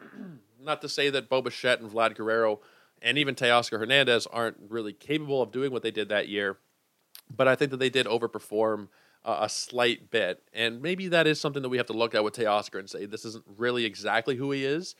[0.60, 2.60] Not to say that Bo Bichette and Vlad Guerrero
[3.02, 6.58] and even Teoscar Hernandez aren't really capable of doing what they did that year,
[7.34, 8.88] but I think that they did overperform
[9.24, 10.42] uh, a slight bit.
[10.52, 13.06] And maybe that is something that we have to look at with Teoscar and say
[13.06, 14.94] this isn't really exactly who he is.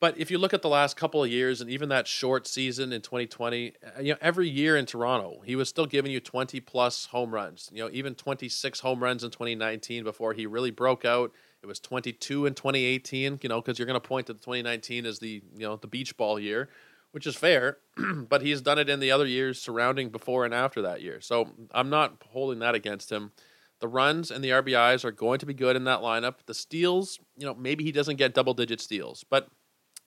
[0.00, 2.90] But if you look at the last couple of years and even that short season
[2.90, 6.58] in 2020, uh, you know, every year in Toronto, he was still giving you 20
[6.60, 7.68] plus home runs.
[7.70, 11.32] You know, even 26 home runs in 2019 before he really broke out.
[11.62, 15.18] It was 22 in 2018, you know, because you're going to point to 2019 as
[15.18, 16.70] the, you know, the beach ball year,
[17.10, 17.76] which is fair,
[18.28, 21.20] but he's done it in the other years surrounding before and after that year.
[21.20, 23.32] So I'm not holding that against him.
[23.80, 26.36] The runs and the RBIs are going to be good in that lineup.
[26.46, 29.48] The steals, you know, maybe he doesn't get double digit steals, but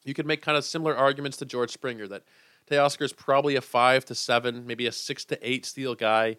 [0.05, 2.23] you could make kind of similar arguments to George Springer that
[2.69, 6.37] Teoscar is probably a five to seven, maybe a six to eight steal guy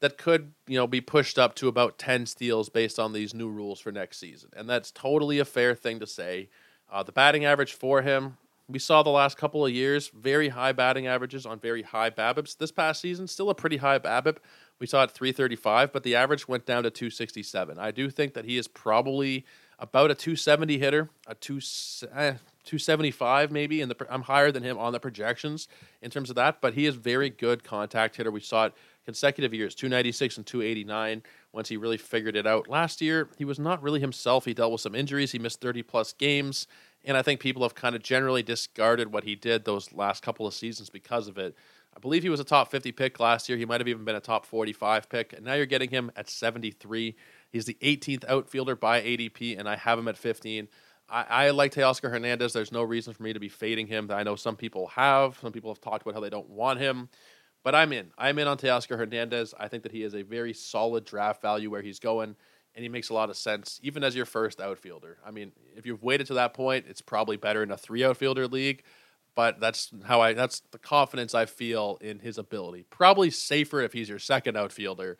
[0.00, 3.48] that could, you know, be pushed up to about 10 steals based on these new
[3.48, 4.50] rules for next season.
[4.54, 6.48] And that's totally a fair thing to say.
[6.90, 8.36] Uh, the batting average for him,
[8.68, 12.58] we saw the last couple of years, very high batting averages on very high BABIPs.
[12.58, 14.38] This past season, still a pretty high BABIP.
[14.78, 17.78] We saw it 335, but the average went down to 267.
[17.78, 19.46] I do think that he is probably
[19.78, 21.60] about a 270 hitter, a two,
[22.14, 23.82] eh, 275 maybe.
[23.82, 25.68] And I'm higher than him on the projections
[26.02, 28.30] in terms of that, but he is very good contact hitter.
[28.30, 28.74] We saw it
[29.04, 31.22] consecutive years, 296 and 289
[31.52, 32.68] once he really figured it out.
[32.68, 34.44] Last year, he was not really himself.
[34.44, 35.32] He dealt with some injuries.
[35.32, 36.66] He missed 30 plus games.
[37.04, 40.46] And I think people have kind of generally discarded what he did those last couple
[40.46, 41.54] of seasons because of it.
[41.96, 43.56] I believe he was a top 50 pick last year.
[43.56, 45.32] He might have even been a top 45 pick.
[45.32, 47.14] And now you're getting him at 73.
[47.56, 50.68] He's the 18th outfielder by ADP, and I have him at 15.
[51.08, 52.52] I, I like Teoscar Hernandez.
[52.52, 54.10] There's no reason for me to be fading him.
[54.10, 55.38] I know some people have.
[55.40, 57.08] Some people have talked about how they don't want him.
[57.64, 58.10] But I'm in.
[58.18, 59.54] I'm in on Teoscar Hernandez.
[59.58, 62.36] I think that he is a very solid draft value where he's going,
[62.74, 65.16] and he makes a lot of sense, even as your first outfielder.
[65.24, 68.46] I mean, if you've waited to that point, it's probably better in a three outfielder
[68.48, 68.82] league.
[69.34, 70.34] But that's how I.
[70.34, 72.84] That's the confidence I feel in his ability.
[72.90, 75.16] Probably safer if he's your second outfielder,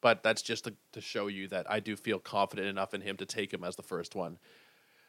[0.00, 3.16] but that's just to, to show you that I do feel confident enough in him
[3.18, 4.38] to take him as the first one.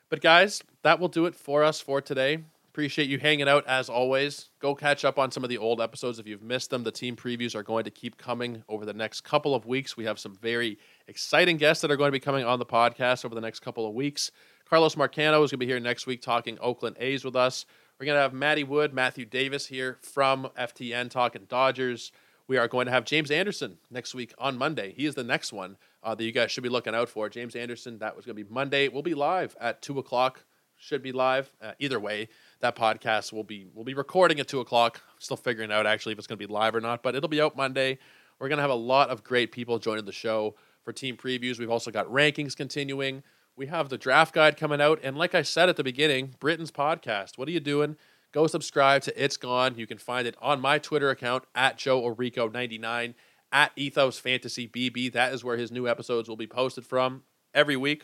[0.10, 2.40] But guys, that will do it for us for today.
[2.72, 4.48] Appreciate you hanging out as always.
[4.60, 6.84] Go catch up on some of the old episodes if you've missed them.
[6.84, 9.98] The team previews are going to keep coming over the next couple of weeks.
[9.98, 10.80] We have some very
[11.10, 13.86] exciting guests that are going to be coming on the podcast over the next couple
[13.86, 14.32] of weeks.
[14.70, 17.66] Carlos Marcano is going to be here next week talking Oakland A's with us.
[18.00, 22.14] We're going to have Matty Wood, Matthew Davis here from FTN talking Dodgers.
[22.52, 24.94] We are going to have James Anderson next week on Monday.
[24.98, 27.30] He is the next one uh, that you guys should be looking out for.
[27.30, 28.90] James Anderson, that was going to be Monday.
[28.90, 30.44] We'll be live at 2 o'clock.
[30.76, 31.50] Should be live.
[31.62, 32.28] Uh, either way,
[32.60, 35.00] that podcast will be we'll be recording at two o'clock.
[35.20, 37.40] Still figuring out actually if it's going to be live or not, but it'll be
[37.40, 38.00] out Monday.
[38.38, 41.58] We're going to have a lot of great people joining the show for team previews.
[41.58, 43.24] We've also got rankings continuing.
[43.56, 46.72] We have the draft guide coming out, and like I said at the beginning, Britton's
[46.72, 47.38] podcast.
[47.38, 47.96] What are you doing?
[48.32, 49.76] Go subscribe to It's Gone.
[49.78, 53.14] You can find it on my Twitter account at Joe Orico 99
[53.52, 55.12] at Ethos Fantasy BB.
[55.12, 57.24] That is where his new episodes will be posted from
[57.54, 58.04] every week.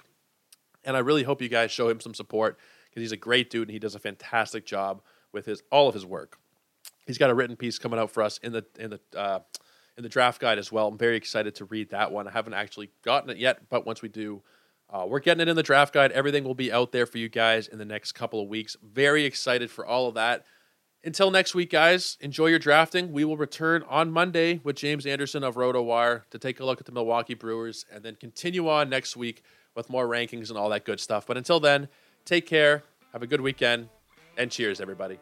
[0.83, 2.57] And I really hope you guys show him some support
[2.89, 5.01] because he's a great dude and he does a fantastic job
[5.31, 6.37] with his all of his work.
[7.05, 9.39] He's got a written piece coming out for us in the in the uh,
[9.95, 10.89] in the draft guide as well.
[10.89, 12.27] I'm very excited to read that one.
[12.27, 14.41] I haven't actually gotten it yet, but once we do,
[14.89, 16.11] uh, we're getting it in the draft guide.
[16.11, 18.75] Everything will be out there for you guys in the next couple of weeks.
[18.81, 20.45] Very excited for all of that.
[21.03, 23.11] Until next week, guys, enjoy your drafting.
[23.11, 26.85] We will return on Monday with James Anderson of RotoWire to take a look at
[26.85, 29.43] the Milwaukee Brewers and then continue on next week
[29.75, 31.25] with more rankings and all that good stuff.
[31.27, 31.87] But until then,
[32.27, 32.83] Take care.
[33.13, 33.87] Have a good weekend.
[34.37, 35.17] And cheers, everybody.